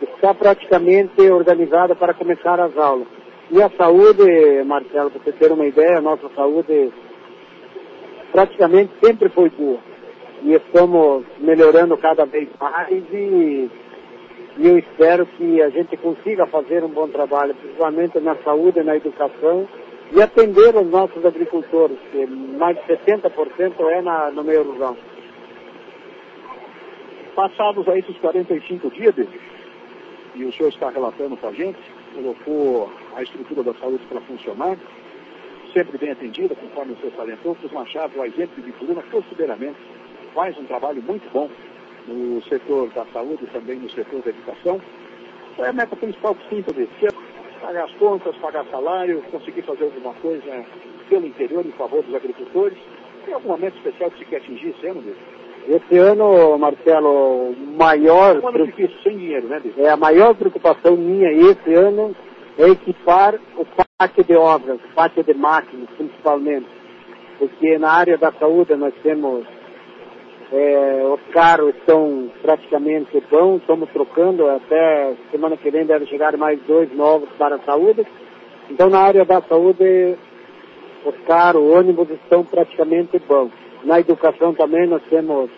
[0.02, 3.08] estar praticamente organizado para começar as aulas.
[3.50, 4.24] E a saúde,
[4.66, 6.92] Marcelo, para você ter uma ideia, a nossa saúde
[8.32, 9.80] praticamente sempre foi boa.
[10.44, 13.70] E estamos melhorando cada vez mais e,
[14.58, 18.96] e eu espero que a gente consiga fazer um bom trabalho, principalmente na saúde, na
[18.96, 19.68] educação
[20.12, 24.96] e atender os nossos agricultores, que mais de 70% é na, no meio rural.
[27.38, 29.40] Passados aí esses 45 dias, David,
[30.34, 31.78] e o senhor está relatando com a gente,
[32.16, 34.76] colocou a estrutura da saúde para funcionar,
[35.72, 39.78] sempre bem atendida, conforme o senhor salientou, Cruz Machado, o exemplo de Vitorina, consideravelmente,
[40.34, 41.48] faz um trabalho muito bom
[42.08, 44.82] no setor da saúde e também no setor da educação.
[45.56, 47.14] Qual é a meta principal que sim, poder ser
[47.62, 50.66] pagar as contas, pagar salário, conseguir fazer alguma coisa
[51.08, 52.80] pelo interior em favor dos agricultores?
[53.26, 55.37] Tem algum momento especial que se quer atingir esse ano, Deus?
[55.68, 58.40] Esse ano, Marcelo, maior.
[58.42, 59.78] Um ano sem dinheiro, né, Deus?
[59.78, 62.16] É a maior preocupação minha esse ano
[62.58, 63.66] é equipar o
[64.00, 66.68] pátio de obras, o pátio de máquinas, principalmente.
[67.38, 69.46] Porque na área da saúde nós temos
[70.54, 76.60] é, os carros estão praticamente bons, estamos trocando, até semana que vem deve chegar mais
[76.62, 78.08] dois novos para a saúde.
[78.70, 80.16] Então na área da saúde
[81.06, 83.67] os carros, ônibus estão praticamente bons.
[83.84, 85.50] Na educação também nós temos,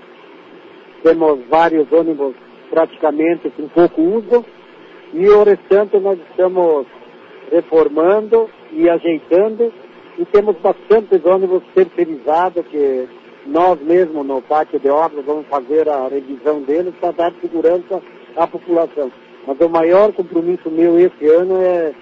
[1.04, 2.36] temos vários ônibus
[2.70, 4.46] praticamente com pouco uso
[5.14, 6.86] e o restante nós estamos
[7.52, 9.74] reformando e ajeitando
[10.18, 13.08] e temos bastantes ônibus terceirizados que
[13.46, 18.02] nós mesmos no pátio de obras vamos fazer a revisão deles para dar segurança
[18.36, 19.12] à população.
[19.48, 21.94] Mas o maior compromisso meu esse ano é,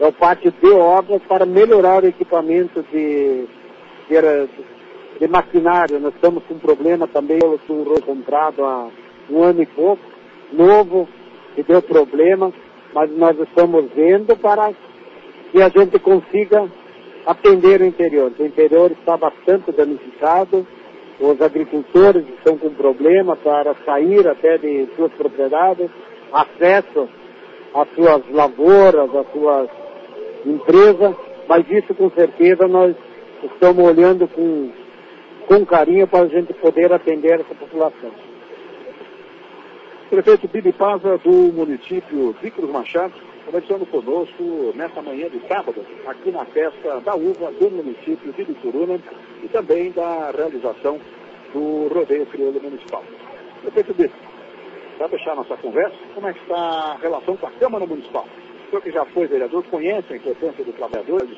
[0.00, 3.44] é o pátio de obras para melhorar o equipamento de,
[4.08, 4.16] de,
[5.20, 6.00] de maquinário.
[6.00, 8.88] Nós estamos com um problema também, eu sou comprado há
[9.30, 10.02] um ano e pouco,
[10.52, 11.08] novo,
[11.54, 12.52] que deu problema,
[12.94, 14.72] mas nós estamos vendo para
[15.50, 16.68] que a gente consiga
[17.26, 18.32] atender o interior.
[18.38, 20.66] O interior está bastante danificado,
[21.20, 25.88] os agricultores estão com problema para sair até de suas propriedades,
[26.32, 27.08] acesso
[27.74, 29.68] às suas lavouras, às suas
[30.44, 31.14] empresas,
[31.48, 32.94] mas isso com certeza nós
[33.44, 34.70] estamos olhando com,
[35.46, 38.10] com carinho para a gente poder atender essa população.
[40.10, 43.14] Prefeito Bibi Paza, do município de Machado,
[43.46, 49.00] conversando conosco nesta manhã de sábado, aqui na festa da uva do município de Bituruna
[49.42, 51.00] e também da realização
[51.52, 53.02] do rodeio crioulo municipal.
[53.62, 54.12] Prefeito Bibi,
[54.98, 58.26] para fechar nossa conversa, como é que está a relação com a Câmara Municipal?
[58.66, 61.32] O senhor que já foi vereador, conhece a importância do trabalhador, como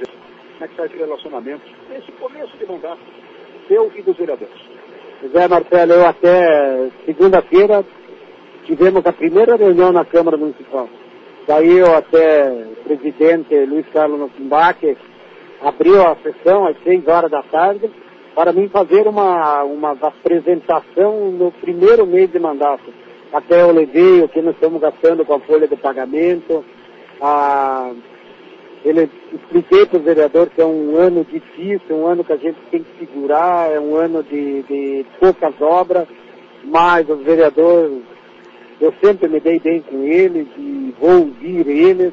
[0.60, 3.00] é que está esse relacionamento nesse começo de mandato
[3.68, 4.54] seu e dos vereadores?
[5.22, 7.84] José Marcelo, eu até segunda-feira
[8.64, 10.88] tivemos a primeira reunião na Câmara Municipal.
[11.46, 14.96] Daí eu até o presidente Luiz Carlos Nossimbach
[15.62, 17.90] abriu a sessão às seis horas da tarde
[18.34, 22.92] para mim fazer uma, uma apresentação no primeiro mês de mandato.
[23.32, 26.64] Até eu levei o que nós estamos gastando com a folha de pagamento.
[27.20, 27.92] A,
[28.84, 32.58] ele expliquei para o vereador que é um ano difícil, um ano que a gente
[32.70, 36.06] tem que segurar, é um ano de, de poucas obras,
[36.64, 38.02] mas os vereadores
[38.80, 42.12] eu sempre me dei bem com eles e vou ouvir eles,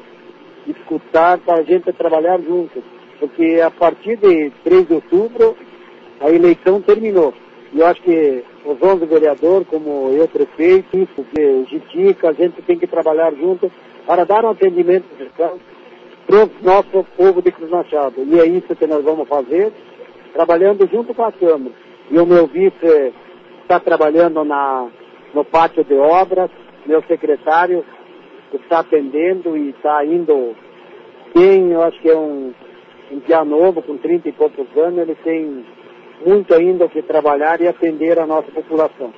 [0.66, 2.82] escutar para a gente trabalhar juntos.
[3.18, 5.56] porque a partir de 3 de outubro
[6.20, 7.34] a eleição terminou.
[7.72, 12.78] E eu acho que os 11 vereadores, como eu, prefeito, porque Jitica, a gente tem
[12.78, 13.70] que trabalhar junto
[14.06, 15.04] para dar um atendimento
[16.26, 18.22] para o nosso povo de Cruz Machado.
[18.24, 19.72] E é isso que nós vamos fazer,
[20.32, 21.74] trabalhando junto com a Câmara.
[22.10, 23.12] E o meu vice
[23.62, 24.88] está trabalhando na,
[25.34, 26.50] no pátio de obras,
[26.86, 27.84] meu secretário
[28.52, 30.54] está atendendo e está indo
[31.34, 32.52] bem, eu acho que é um,
[33.10, 35.64] um dia novo, com 30 e poucos anos, ele tem
[36.24, 39.12] muito ainda o que trabalhar e atender a nossa população.